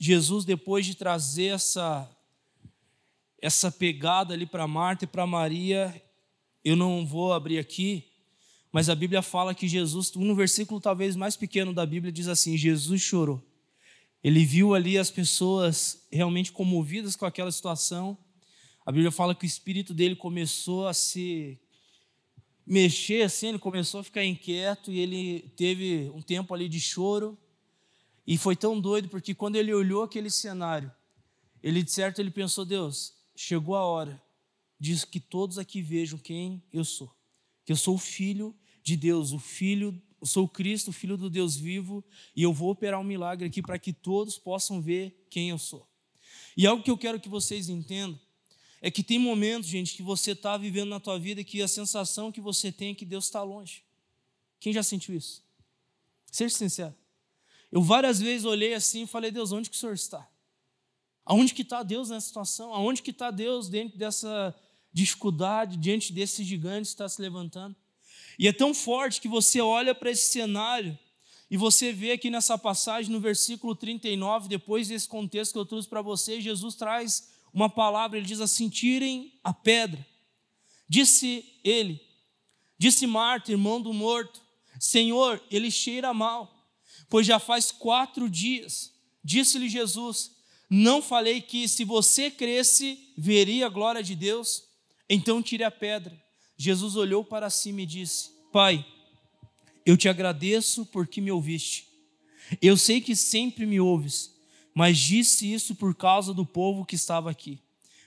Jesus, 0.00 0.44
depois 0.44 0.86
de 0.86 0.94
trazer 0.94 1.46
essa, 1.46 2.10
essa 3.40 3.70
pegada 3.70 4.32
ali 4.32 4.46
para 4.46 4.66
Marta 4.66 5.04
e 5.04 5.06
para 5.08 5.26
Maria, 5.26 6.02
eu 6.64 6.76
não 6.76 7.04
vou 7.06 7.34
abrir 7.34 7.58
aqui, 7.58 8.10
mas 8.74 8.88
a 8.88 8.94
Bíblia 8.96 9.22
fala 9.22 9.54
que 9.54 9.68
Jesus, 9.68 10.12
no 10.14 10.34
versículo 10.34 10.80
talvez 10.80 11.14
mais 11.14 11.36
pequeno 11.36 11.72
da 11.72 11.86
Bíblia, 11.86 12.10
diz 12.10 12.26
assim: 12.26 12.56
Jesus 12.56 13.00
chorou. 13.00 13.40
Ele 14.20 14.44
viu 14.44 14.74
ali 14.74 14.98
as 14.98 15.12
pessoas 15.12 16.04
realmente 16.10 16.50
comovidas 16.50 17.14
com 17.14 17.24
aquela 17.24 17.52
situação. 17.52 18.18
A 18.84 18.90
Bíblia 18.90 19.12
fala 19.12 19.32
que 19.32 19.44
o 19.44 19.46
espírito 19.46 19.94
dele 19.94 20.16
começou 20.16 20.88
a 20.88 20.92
se 20.92 21.56
mexer 22.66 23.22
assim, 23.22 23.50
ele 23.50 23.60
começou 23.60 24.00
a 24.00 24.02
ficar 24.02 24.24
inquieto 24.24 24.90
e 24.90 24.98
ele 24.98 25.52
teve 25.56 26.10
um 26.12 26.20
tempo 26.20 26.52
ali 26.52 26.68
de 26.68 26.80
choro. 26.80 27.38
E 28.26 28.36
foi 28.36 28.56
tão 28.56 28.80
doido 28.80 29.08
porque 29.08 29.36
quando 29.36 29.54
ele 29.54 29.72
olhou 29.72 30.02
aquele 30.02 30.30
cenário, 30.30 30.90
ele 31.62 31.80
de 31.80 31.92
certo 31.92 32.18
ele 32.18 32.32
pensou: 32.32 32.64
Deus, 32.64 33.14
chegou 33.36 33.76
a 33.76 33.84
hora 33.84 34.20
de 34.80 35.06
que 35.06 35.20
todos 35.20 35.58
aqui 35.58 35.80
vejam 35.80 36.18
quem 36.18 36.60
eu 36.72 36.84
sou. 36.84 37.14
Que 37.64 37.70
eu 37.70 37.76
sou 37.76 37.94
o 37.94 37.98
filho 37.98 38.52
de 38.84 38.96
Deus, 38.96 39.32
o 39.32 39.38
filho, 39.38 40.00
sou 40.22 40.46
Cristo, 40.46 40.88
o 40.90 40.92
filho 40.92 41.16
do 41.16 41.30
Deus 41.30 41.56
vivo, 41.56 42.04
e 42.36 42.42
eu 42.42 42.52
vou 42.52 42.70
operar 42.70 43.00
um 43.00 43.04
milagre 43.04 43.48
aqui 43.48 43.62
para 43.62 43.78
que 43.78 43.92
todos 43.92 44.38
possam 44.38 44.80
ver 44.80 45.26
quem 45.30 45.48
eu 45.50 45.58
sou. 45.58 45.88
E 46.56 46.66
algo 46.66 46.82
que 46.82 46.90
eu 46.90 46.98
quero 46.98 47.18
que 47.18 47.28
vocês 47.28 47.68
entendam 47.68 48.20
é 48.80 48.90
que 48.90 49.02
tem 49.02 49.18
momentos, 49.18 49.68
gente, 49.68 49.94
que 49.94 50.02
você 50.02 50.32
está 50.32 50.58
vivendo 50.58 50.90
na 50.90 51.00
tua 51.00 51.18
vida 51.18 51.42
que 51.42 51.62
a 51.62 51.66
sensação 51.66 52.30
que 52.30 52.40
você 52.40 52.70
tem 52.70 52.90
é 52.90 52.94
que 52.94 53.06
Deus 53.06 53.24
está 53.24 53.42
longe. 53.42 53.82
Quem 54.60 54.72
já 54.72 54.82
sentiu 54.82 55.16
isso? 55.16 55.42
Seja 56.30 56.54
sincero. 56.54 56.94
Eu 57.72 57.82
várias 57.82 58.20
vezes 58.20 58.44
olhei 58.44 58.74
assim 58.74 59.04
e 59.04 59.06
falei, 59.06 59.30
Deus, 59.30 59.50
onde 59.50 59.70
que 59.70 59.76
o 59.76 59.78
Senhor 59.78 59.94
está? 59.94 60.28
Aonde 61.24 61.54
que 61.54 61.62
está 61.62 61.82
Deus 61.82 62.10
nessa 62.10 62.26
situação? 62.26 62.74
Aonde 62.74 63.02
que 63.02 63.10
está 63.10 63.30
Deus 63.30 63.68
dentro 63.70 63.96
dessa 63.96 64.54
dificuldade, 64.92 65.78
diante 65.78 66.12
desse 66.12 66.44
gigante 66.44 66.82
que 66.82 66.88
está 66.88 67.08
se 67.08 67.20
levantando? 67.22 67.74
E 68.38 68.48
é 68.48 68.52
tão 68.52 68.74
forte 68.74 69.20
que 69.20 69.28
você 69.28 69.60
olha 69.60 69.94
para 69.94 70.10
esse 70.10 70.30
cenário 70.30 70.98
e 71.50 71.56
você 71.56 71.92
vê 71.92 72.12
aqui 72.12 72.30
nessa 72.30 72.58
passagem, 72.58 73.12
no 73.12 73.20
versículo 73.20 73.74
39, 73.74 74.48
depois 74.48 74.88
desse 74.88 75.06
contexto 75.06 75.52
que 75.52 75.58
eu 75.58 75.66
trouxe 75.66 75.88
para 75.88 76.02
você, 76.02 76.40
Jesus 76.40 76.74
traz 76.74 77.28
uma 77.52 77.68
palavra, 77.68 78.18
ele 78.18 78.26
diz 78.26 78.40
assim: 78.40 78.68
tirem 78.68 79.32
a 79.42 79.52
pedra. 79.52 80.04
Disse 80.88 81.44
ele, 81.62 82.00
disse 82.78 83.06
Marta, 83.06 83.52
irmão 83.52 83.80
do 83.80 83.92
morto, 83.92 84.42
Senhor, 84.78 85.42
ele 85.50 85.70
cheira 85.70 86.12
mal, 86.12 86.68
pois 87.08 87.26
já 87.26 87.38
faz 87.38 87.70
quatro 87.70 88.28
dias. 88.28 88.92
Disse-lhe 89.22 89.68
Jesus: 89.68 90.32
Não 90.68 91.00
falei 91.00 91.40
que 91.40 91.68
se 91.68 91.84
você 91.84 92.30
cresce, 92.30 93.12
veria 93.16 93.66
a 93.66 93.70
glória 93.70 94.02
de 94.02 94.14
Deus? 94.16 94.64
Então 95.08 95.42
tire 95.42 95.62
a 95.62 95.70
pedra. 95.70 96.23
Jesus 96.56 96.96
olhou 96.96 97.24
para 97.24 97.50
cima 97.50 97.82
e 97.82 97.86
disse: 97.86 98.30
Pai, 98.52 98.84
eu 99.84 99.96
te 99.96 100.08
agradeço 100.08 100.86
porque 100.86 101.20
me 101.20 101.30
ouviste. 101.30 101.88
Eu 102.60 102.76
sei 102.76 103.00
que 103.00 103.16
sempre 103.16 103.66
me 103.66 103.80
ouves, 103.80 104.34
mas 104.74 104.98
disse 104.98 105.52
isso 105.52 105.74
por 105.74 105.94
causa 105.94 106.32
do 106.32 106.44
povo 106.44 106.84
que 106.84 106.94
estava 106.94 107.30
aqui, 107.30 107.58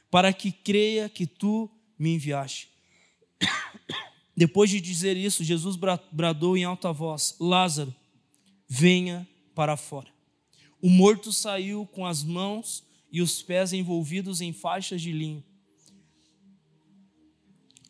para 0.10 0.32
que 0.32 0.52
creia 0.52 1.10
que 1.10 1.26
tu 1.26 1.70
me 1.98 2.14
enviaste. 2.14 2.70
Depois 4.36 4.70
de 4.70 4.80
dizer 4.80 5.18
isso, 5.18 5.44
Jesus 5.44 5.76
bradou 6.12 6.56
em 6.56 6.64
alta 6.64 6.94
voz: 6.94 7.36
Lázaro, 7.40 7.94
venha 8.68 9.28
para 9.56 9.76
fora. 9.76 10.10
O 10.80 10.90
morto 10.90 11.34
saiu 11.34 11.86
com 11.88 12.06
as 12.06 12.24
mãos 12.24 12.84
e 13.12 13.22
os 13.22 13.42
pés 13.42 13.74
envolvidos 13.74 14.42
em 14.42 14.54
faixas 14.54 15.02
de 15.02 15.12
linho 15.12 15.44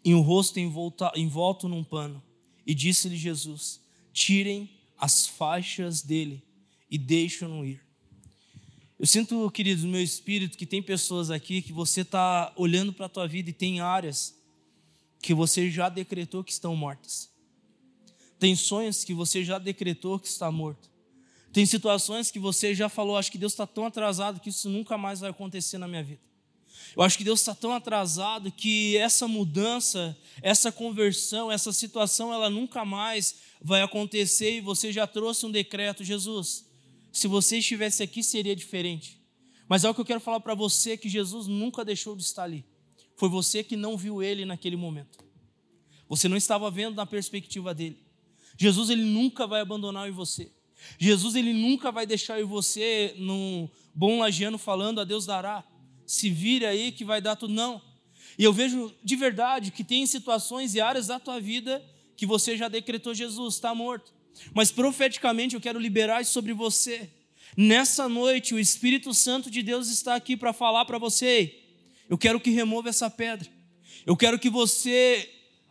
e 0.04 0.14
o 0.14 0.22
rosto 0.22 0.60
envolta, 0.60 1.12
envolto 1.16 1.68
num 1.68 1.84
pano. 1.84 2.22
E 2.66 2.74
disse-lhe 2.74 3.18
Jesus: 3.18 3.82
Tirem 4.14 4.70
as 4.98 5.28
faixas 5.28 6.02
dele 6.02 6.44
e 6.90 6.98
deixem-no 6.98 7.66
ir. 7.66 7.82
Eu 9.00 9.06
sinto, 9.06 9.50
queridos, 9.52 9.84
no 9.84 9.92
meu 9.92 10.02
espírito 10.02 10.58
que 10.58 10.66
tem 10.66 10.82
pessoas 10.82 11.30
aqui 11.30 11.62
que 11.62 11.72
você 11.72 12.02
está 12.02 12.52
olhando 12.56 12.92
para 12.92 13.06
a 13.06 13.10
tua 13.10 13.28
vida 13.28 13.50
e 13.50 13.54
tem 13.54 13.80
áreas 13.80 14.36
que 15.22 15.34
você 15.34 15.70
já 15.70 15.88
decretou 15.88 16.44
que 16.44 16.52
estão 16.52 16.76
mortas. 16.76 17.30
Tem 18.40 18.56
sonhos 18.56 19.04
que 19.04 19.14
você 19.14 19.44
já 19.44 19.60
decretou 19.60 20.20
que 20.20 20.28
está 20.28 20.52
morto. 20.52 20.90
Tem 21.54 21.66
situações 21.66 22.30
que 22.30 22.40
você 22.40 22.74
já 22.74 22.90
falou, 22.90 23.18
acho 23.18 23.32
que 23.32 23.38
Deus 23.38 23.54
está 23.54 23.66
tão 23.66 23.86
atrasado 23.86 24.40
que 24.40 24.50
isso 24.50 24.70
nunca 24.70 24.98
mais 24.98 25.20
vai 25.20 25.30
acontecer 25.30 25.78
na 25.78 25.88
minha 25.88 26.04
vida. 26.04 26.22
Eu 26.96 27.04
acho 27.04 27.18
que 27.18 27.24
Deus 27.24 27.40
está 27.40 27.54
tão 27.54 27.74
atrasado 27.74 28.52
que 28.52 28.98
essa 28.98 29.28
mudança, 29.28 30.18
essa 30.42 30.72
conversão, 30.72 31.52
essa 31.52 31.72
situação, 31.72 32.34
ela 32.34 32.50
nunca 32.50 32.84
mais 32.84 33.36
vai 33.62 33.82
acontecer 33.82 34.58
e 34.58 34.62
você 34.62 34.92
já 34.92 35.06
trouxe 35.06 35.46
um 35.46 35.52
decreto, 35.52 36.04
Jesus. 36.04 36.66
Se 37.12 37.28
você 37.28 37.58
estivesse 37.58 38.04
aqui 38.04 38.24
seria 38.24 38.56
diferente. 38.56 39.22
Mas 39.68 39.84
é 39.84 39.90
o 39.90 39.94
que 39.94 40.02
eu 40.02 40.06
quero 40.06 40.20
falar 40.20 40.40
para 40.40 40.56
você 40.56 40.98
que 40.98 41.10
Jesus 41.10 41.48
nunca 41.48 41.84
deixou 41.84 42.16
de 42.16 42.24
estar 42.24 42.44
ali. 42.44 42.66
Foi 43.16 43.30
você 43.30 43.64
que 43.64 43.76
não 43.76 43.98
viu 43.98 44.24
ele 44.24 44.46
naquele 44.46 44.76
momento. 44.76 45.26
Você 46.08 46.28
não 46.28 46.38
estava 46.38 46.72
vendo 46.72 46.96
na 46.96 47.06
perspectiva 47.06 47.74
dele. 47.74 48.00
Jesus 48.58 48.90
ele 48.90 49.04
nunca 49.04 49.46
vai 49.46 49.62
abandonar 49.62 50.10
você. 50.12 50.52
Jesus 50.98 51.36
ele 51.36 51.54
nunca 51.54 51.92
vai 51.92 52.06
deixar 52.06 52.44
você 52.46 53.14
num 53.18 53.68
bom 53.94 54.20
lagiano 54.20 54.58
falando 54.58 55.02
a 55.02 55.04
Deus 55.04 55.26
dará 55.26 55.64
se 56.08 56.30
vire 56.30 56.66
aí 56.66 56.92
que 56.92 57.04
vai 57.06 57.22
dar 57.22 57.36
tudo. 57.36 57.54
Não. 57.54 57.82
E 58.40 58.44
eu 58.44 58.54
vejo 58.54 58.96
de 59.04 59.16
verdade 59.16 59.70
que 59.70 59.84
tem 59.84 60.08
situações 60.08 60.74
e 60.74 60.82
áreas 60.82 61.08
da 61.08 61.20
tua 61.20 61.40
vida 61.40 61.84
que 62.16 62.26
você 62.26 62.56
já 62.58 62.68
decretou 62.68 63.14
Jesus, 63.14 63.56
está 63.56 63.76
morto. 63.76 64.14
Mas 64.54 64.72
profeticamente 64.72 65.54
eu 65.54 65.62
quero 65.62 65.80
liberar 65.80 66.22
isso 66.22 66.32
sobre 66.32 66.54
você. 66.54 67.10
Nessa 67.56 68.08
noite, 68.08 68.54
o 68.54 68.60
Espírito 68.60 69.14
Santo 69.14 69.52
de 69.52 69.62
Deus 69.62 69.90
está 69.90 70.16
aqui 70.16 70.38
para 70.38 70.54
falar 70.54 70.86
para 70.86 70.98
você: 70.98 71.60
eu 72.10 72.18
quero 72.18 72.40
que 72.40 72.52
remova 72.52 72.90
essa 72.90 73.10
pedra. 73.10 73.50
Eu 74.06 74.16
quero 74.16 74.40
que 74.40 74.50
você 74.50 75.30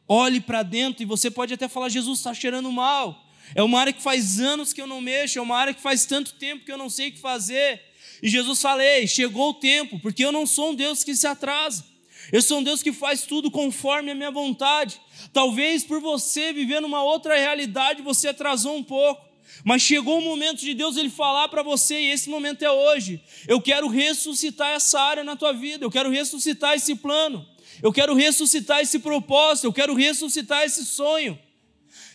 olhe 0.08 0.40
para 0.40 0.62
dentro 0.62 1.02
e 1.02 1.06
você 1.06 1.30
pode 1.30 1.54
até 1.54 1.68
falar: 1.68 1.88
Jesus 1.88 2.18
está 2.18 2.34
cheirando 2.34 2.70
mal. 2.70 3.24
É 3.54 3.62
uma 3.62 3.78
área 3.78 3.92
que 3.92 4.02
faz 4.02 4.40
anos 4.40 4.72
que 4.72 4.82
eu 4.82 4.86
não 4.86 5.00
mexo, 5.00 5.38
é 5.38 5.42
uma 5.42 5.56
área 5.56 5.72
que 5.72 5.80
faz 5.80 6.04
tanto 6.04 6.34
tempo 6.34 6.64
que 6.64 6.72
eu 6.72 6.78
não 6.78 6.90
sei 6.90 7.08
o 7.08 7.12
que 7.12 7.20
fazer. 7.20 7.80
E 8.22 8.28
Jesus 8.28 8.60
falei, 8.60 9.06
chegou 9.06 9.50
o 9.50 9.54
tempo, 9.54 9.98
porque 10.00 10.24
eu 10.24 10.32
não 10.32 10.46
sou 10.46 10.70
um 10.70 10.74
Deus 10.74 11.04
que 11.04 11.14
se 11.14 11.26
atrasa. 11.26 11.84
Eu 12.32 12.42
sou 12.42 12.58
um 12.58 12.62
Deus 12.62 12.82
que 12.82 12.92
faz 12.92 13.22
tudo 13.22 13.50
conforme 13.50 14.10
a 14.10 14.14
minha 14.14 14.30
vontade. 14.30 15.00
Talvez 15.32 15.84
por 15.84 16.00
você 16.00 16.52
viver 16.52 16.80
numa 16.80 17.02
outra 17.02 17.36
realidade 17.36 18.02
você 18.02 18.28
atrasou 18.28 18.76
um 18.76 18.82
pouco. 18.82 19.24
Mas 19.64 19.82
chegou 19.82 20.18
o 20.18 20.22
momento 20.22 20.60
de 20.60 20.74
Deus 20.74 20.96
ele 20.96 21.08
falar 21.08 21.48
para 21.48 21.62
você, 21.62 21.98
e 21.98 22.10
esse 22.10 22.28
momento 22.28 22.62
é 22.62 22.70
hoje. 22.70 23.20
Eu 23.46 23.60
quero 23.60 23.88
ressuscitar 23.88 24.72
essa 24.72 25.00
área 25.00 25.24
na 25.24 25.36
tua 25.36 25.52
vida, 25.52 25.84
eu 25.84 25.90
quero 25.90 26.10
ressuscitar 26.10 26.74
esse 26.74 26.96
plano, 26.96 27.46
eu 27.82 27.92
quero 27.92 28.14
ressuscitar 28.14 28.80
esse 28.80 28.98
propósito, 28.98 29.64
eu 29.64 29.72
quero 29.72 29.94
ressuscitar 29.94 30.64
esse 30.64 30.84
sonho. 30.84 31.38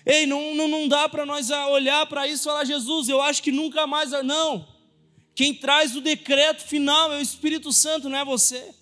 Ei, 0.05 0.25
não, 0.25 0.55
não, 0.55 0.67
não 0.67 0.87
dá 0.87 1.07
para 1.07 1.25
nós 1.25 1.49
olhar 1.49 2.05
para 2.07 2.27
isso 2.27 2.43
e 2.43 2.45
falar, 2.45 2.65
Jesus, 2.65 3.07
eu 3.07 3.21
acho 3.21 3.41
que 3.41 3.51
nunca 3.51 3.85
mais. 3.85 4.11
Não. 4.23 4.67
Quem 5.33 5.53
traz 5.53 5.95
o 5.95 6.01
decreto 6.01 6.63
final 6.63 7.11
é 7.13 7.17
o 7.17 7.21
Espírito 7.21 7.71
Santo, 7.71 8.09
não 8.09 8.17
é 8.17 8.25
você. 8.25 8.73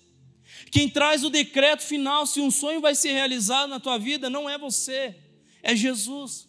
Quem 0.70 0.88
traz 0.88 1.24
o 1.24 1.30
decreto 1.30 1.82
final, 1.82 2.26
se 2.26 2.40
um 2.40 2.50
sonho 2.50 2.80
vai 2.80 2.94
ser 2.94 3.12
realizado 3.12 3.68
na 3.68 3.80
tua 3.80 3.98
vida, 3.98 4.30
não 4.30 4.48
é 4.48 4.56
você, 4.56 5.16
é 5.62 5.74
Jesus. 5.74 6.48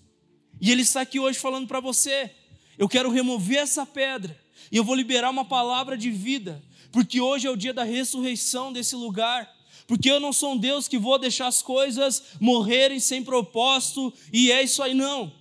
E 0.60 0.72
Ele 0.72 0.84
está 0.84 1.02
aqui 1.02 1.20
hoje 1.20 1.40
falando 1.40 1.68
para 1.68 1.80
você: 1.80 2.32
eu 2.78 2.88
quero 2.88 3.10
remover 3.10 3.58
essa 3.58 3.86
pedra, 3.86 4.40
e 4.72 4.78
eu 4.78 4.84
vou 4.84 4.96
liberar 4.96 5.30
uma 5.30 5.46
palavra 5.46 5.98
de 5.98 6.12
vida, 6.12 6.64
porque 6.92 7.20
hoje 7.20 7.48
é 7.48 7.50
o 7.50 7.58
dia 7.58 7.74
da 7.74 7.84
ressurreição 7.84 8.72
desse 8.72 8.96
lugar. 8.96 9.50
Porque 9.88 10.10
eu 10.10 10.22
não 10.22 10.32
sou 10.32 10.54
um 10.54 10.58
Deus 10.58 10.88
que 10.88 10.98
vou 10.98 11.20
deixar 11.20 11.48
as 11.48 11.62
coisas 11.62 12.24
morrerem 12.40 12.98
sem 12.98 13.22
propósito, 13.22 14.14
e 14.32 14.50
é 14.50 14.64
isso 14.64 14.82
aí, 14.82 14.94
não. 14.94 15.34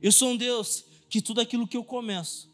Eu 0.00 0.10
sou 0.10 0.30
um 0.30 0.36
Deus 0.36 0.82
que 1.10 1.20
tudo 1.20 1.42
aquilo 1.42 1.68
que 1.68 1.76
eu 1.76 1.84
começo, 1.84 2.47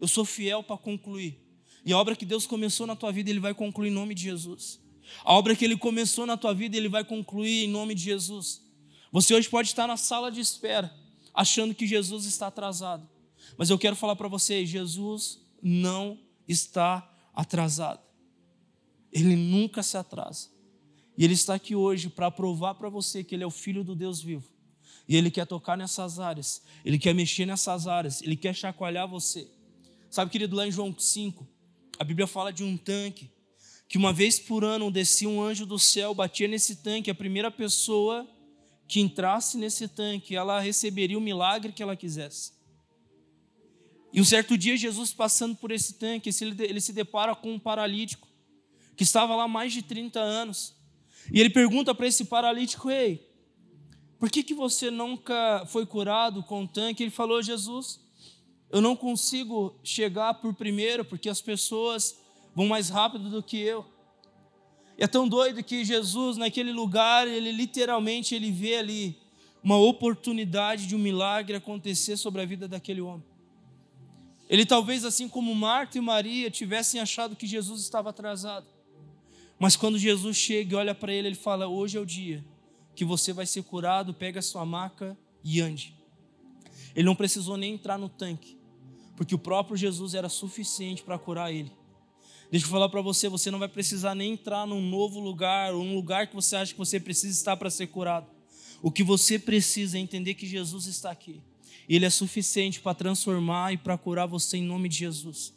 eu 0.00 0.08
sou 0.08 0.24
fiel 0.24 0.62
para 0.62 0.76
concluir. 0.76 1.40
E 1.84 1.92
a 1.92 1.98
obra 1.98 2.14
que 2.14 2.26
Deus 2.26 2.46
começou 2.46 2.86
na 2.86 2.96
tua 2.96 3.12
vida, 3.12 3.30
Ele 3.30 3.40
vai 3.40 3.54
concluir 3.54 3.88
em 3.88 3.92
nome 3.92 4.14
de 4.14 4.22
Jesus. 4.22 4.80
A 5.24 5.32
obra 5.32 5.56
que 5.56 5.64
Ele 5.64 5.76
começou 5.76 6.26
na 6.26 6.36
tua 6.36 6.52
vida, 6.54 6.76
Ele 6.76 6.88
vai 6.88 7.04
concluir 7.04 7.64
em 7.64 7.68
nome 7.68 7.94
de 7.94 8.02
Jesus. 8.02 8.62
Você 9.10 9.34
hoje 9.34 9.48
pode 9.48 9.68
estar 9.68 9.86
na 9.86 9.96
sala 9.96 10.30
de 10.30 10.40
espera, 10.40 10.94
achando 11.32 11.74
que 11.74 11.86
Jesus 11.86 12.24
está 12.26 12.48
atrasado. 12.48 13.08
Mas 13.56 13.70
eu 13.70 13.78
quero 13.78 13.96
falar 13.96 14.16
para 14.16 14.28
você: 14.28 14.66
Jesus 14.66 15.40
não 15.62 16.18
está 16.46 17.08
atrasado. 17.34 18.00
Ele 19.12 19.34
nunca 19.34 19.82
se 19.82 19.96
atrasa. 19.96 20.50
E 21.16 21.24
Ele 21.24 21.34
está 21.34 21.54
aqui 21.54 21.74
hoje 21.74 22.08
para 22.08 22.30
provar 22.30 22.74
para 22.74 22.88
você 22.88 23.24
que 23.24 23.34
Ele 23.34 23.42
é 23.42 23.46
o 23.46 23.50
Filho 23.50 23.82
do 23.82 23.96
Deus 23.96 24.22
vivo. 24.22 24.48
E 25.08 25.16
Ele 25.16 25.30
quer 25.30 25.46
tocar 25.46 25.76
nessas 25.76 26.20
áreas, 26.20 26.62
Ele 26.84 26.98
quer 26.98 27.14
mexer 27.14 27.46
nessas 27.46 27.86
áreas, 27.86 28.22
Ele 28.22 28.36
quer 28.36 28.54
chacoalhar 28.54 29.08
você. 29.08 29.50
Sabe, 30.10 30.30
querido, 30.30 30.56
lá 30.56 30.66
em 30.66 30.72
João 30.72 30.96
5, 30.96 31.46
a 31.98 32.04
Bíblia 32.04 32.26
fala 32.26 32.52
de 32.52 32.64
um 32.64 32.76
tanque, 32.76 33.30
que 33.88 33.98
uma 33.98 34.12
vez 34.12 34.38
por 34.38 34.64
ano 34.64 34.90
descia 34.90 35.28
um 35.28 35.42
anjo 35.42 35.66
do 35.66 35.78
céu, 35.78 36.14
batia 36.14 36.48
nesse 36.48 36.76
tanque, 36.76 37.10
a 37.10 37.14
primeira 37.14 37.50
pessoa 37.50 38.26
que 38.86 39.00
entrasse 39.00 39.58
nesse 39.58 39.86
tanque, 39.86 40.34
ela 40.34 40.60
receberia 40.60 41.18
o 41.18 41.20
milagre 41.20 41.72
que 41.72 41.82
ela 41.82 41.94
quisesse. 41.94 42.52
E 44.12 44.20
um 44.20 44.24
certo 44.24 44.56
dia, 44.56 44.76
Jesus 44.76 45.12
passando 45.12 45.54
por 45.54 45.70
esse 45.70 45.94
tanque, 45.94 46.30
ele 46.40 46.80
se 46.80 46.92
depara 46.92 47.34
com 47.34 47.52
um 47.52 47.58
paralítico, 47.58 48.26
que 48.96 49.02
estava 49.02 49.36
lá 49.36 49.46
mais 49.46 49.72
de 49.72 49.82
30 49.82 50.18
anos. 50.18 50.74
E 51.30 51.38
ele 51.38 51.50
pergunta 51.50 51.94
para 51.94 52.06
esse 52.06 52.24
paralítico: 52.24 52.90
Ei, 52.90 53.28
por 54.18 54.30
que, 54.30 54.42
que 54.42 54.54
você 54.54 54.90
nunca 54.90 55.64
foi 55.66 55.84
curado 55.84 56.42
com 56.42 56.64
o 56.64 56.68
tanque? 56.68 57.02
Ele 57.02 57.10
falou: 57.10 57.42
Jesus, 57.42 58.00
Eu 58.70 58.80
não 58.80 58.94
consigo 58.94 59.74
chegar 59.82 60.34
por 60.34 60.54
primeiro 60.54 61.04
porque 61.04 61.28
as 61.28 61.40
pessoas 61.40 62.18
vão 62.54 62.66
mais 62.66 62.88
rápido 62.88 63.30
do 63.30 63.42
que 63.42 63.58
eu. 63.58 63.84
E 64.98 65.04
é 65.04 65.06
tão 65.06 65.28
doido 65.28 65.62
que 65.62 65.84
Jesus, 65.84 66.36
naquele 66.36 66.72
lugar, 66.72 67.28
ele 67.28 67.52
literalmente 67.52 68.34
ele 68.34 68.50
vê 68.50 68.76
ali 68.76 69.16
uma 69.62 69.78
oportunidade 69.78 70.86
de 70.86 70.96
um 70.96 70.98
milagre 70.98 71.56
acontecer 71.56 72.16
sobre 72.16 72.42
a 72.42 72.44
vida 72.44 72.66
daquele 72.66 73.00
homem. 73.00 73.24
Ele 74.48 74.66
talvez 74.66 75.04
assim 75.04 75.28
como 75.28 75.54
Marta 75.54 75.98
e 75.98 76.00
Maria 76.00 76.50
tivessem 76.50 77.00
achado 77.00 77.36
que 77.36 77.46
Jesus 77.46 77.82
estava 77.82 78.10
atrasado. 78.10 78.66
Mas 79.58 79.76
quando 79.76 79.98
Jesus 79.98 80.36
chega 80.36 80.74
e 80.74 80.76
olha 80.76 80.94
para 80.94 81.12
ele, 81.12 81.28
ele 81.28 81.34
fala: 81.34 81.68
"Hoje 81.68 81.96
é 81.96 82.00
o 82.00 82.06
dia 82.06 82.44
que 82.94 83.04
você 83.04 83.32
vai 83.32 83.46
ser 83.46 83.62
curado, 83.62 84.12
pega 84.12 84.40
a 84.40 84.42
sua 84.42 84.64
maca 84.64 85.16
e 85.44 85.60
ande". 85.60 85.94
Ele 86.94 87.04
não 87.04 87.14
precisou 87.14 87.56
nem 87.56 87.74
entrar 87.74 87.98
no 87.98 88.08
tanque, 88.08 88.57
porque 89.18 89.34
o 89.34 89.38
próprio 89.38 89.76
Jesus 89.76 90.14
era 90.14 90.28
suficiente 90.28 91.02
para 91.02 91.18
curar 91.18 91.52
ele. 91.52 91.72
Deixa 92.52 92.66
eu 92.66 92.70
falar 92.70 92.88
para 92.88 93.02
você, 93.02 93.28
você 93.28 93.50
não 93.50 93.58
vai 93.58 93.66
precisar 93.66 94.14
nem 94.14 94.34
entrar 94.34 94.64
num 94.64 94.80
novo 94.80 95.18
lugar, 95.18 95.74
ou 95.74 95.82
um 95.82 95.92
lugar 95.92 96.28
que 96.28 96.36
você 96.36 96.54
acha 96.54 96.72
que 96.72 96.78
você 96.78 97.00
precisa 97.00 97.36
estar 97.36 97.56
para 97.56 97.68
ser 97.68 97.88
curado. 97.88 98.28
O 98.80 98.92
que 98.92 99.02
você 99.02 99.36
precisa 99.36 99.98
é 99.98 100.00
entender 100.00 100.34
que 100.34 100.46
Jesus 100.46 100.86
está 100.86 101.10
aqui. 101.10 101.40
Ele 101.88 102.06
é 102.06 102.10
suficiente 102.10 102.78
para 102.78 102.94
transformar 102.94 103.72
e 103.72 103.76
para 103.76 103.98
curar 103.98 104.28
você 104.28 104.58
em 104.58 104.62
nome 104.62 104.88
de 104.88 104.98
Jesus. 104.98 105.52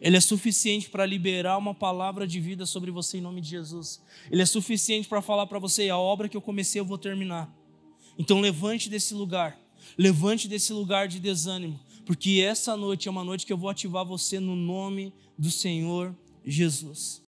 Ele 0.00 0.16
é 0.16 0.20
suficiente 0.20 0.88
para 0.88 1.04
liberar 1.04 1.58
uma 1.58 1.74
palavra 1.74 2.24
de 2.24 2.38
vida 2.38 2.64
sobre 2.64 2.92
você 2.92 3.18
em 3.18 3.20
nome 3.20 3.40
de 3.40 3.50
Jesus. 3.50 4.00
Ele 4.30 4.42
é 4.42 4.46
suficiente 4.46 5.08
para 5.08 5.20
falar 5.20 5.48
para 5.48 5.58
você: 5.58 5.88
a 5.88 5.98
obra 5.98 6.28
que 6.28 6.36
eu 6.36 6.40
comecei 6.40 6.80
eu 6.80 6.84
vou 6.84 6.98
terminar. 6.98 7.52
Então 8.16 8.40
levante 8.40 8.88
desse 8.88 9.12
lugar, 9.12 9.58
levante 9.98 10.46
desse 10.46 10.72
lugar 10.72 11.08
de 11.08 11.18
desânimo, 11.18 11.80
porque 12.04 12.42
essa 12.44 12.76
noite 12.76 13.08
é 13.08 13.10
uma 13.10 13.24
noite 13.24 13.46
que 13.46 13.52
eu 13.52 13.56
vou 13.56 13.70
ativar 13.70 14.04
você 14.04 14.40
no 14.40 14.56
nome 14.56 15.12
do 15.38 15.50
Senhor 15.50 16.14
Jesus. 16.44 17.21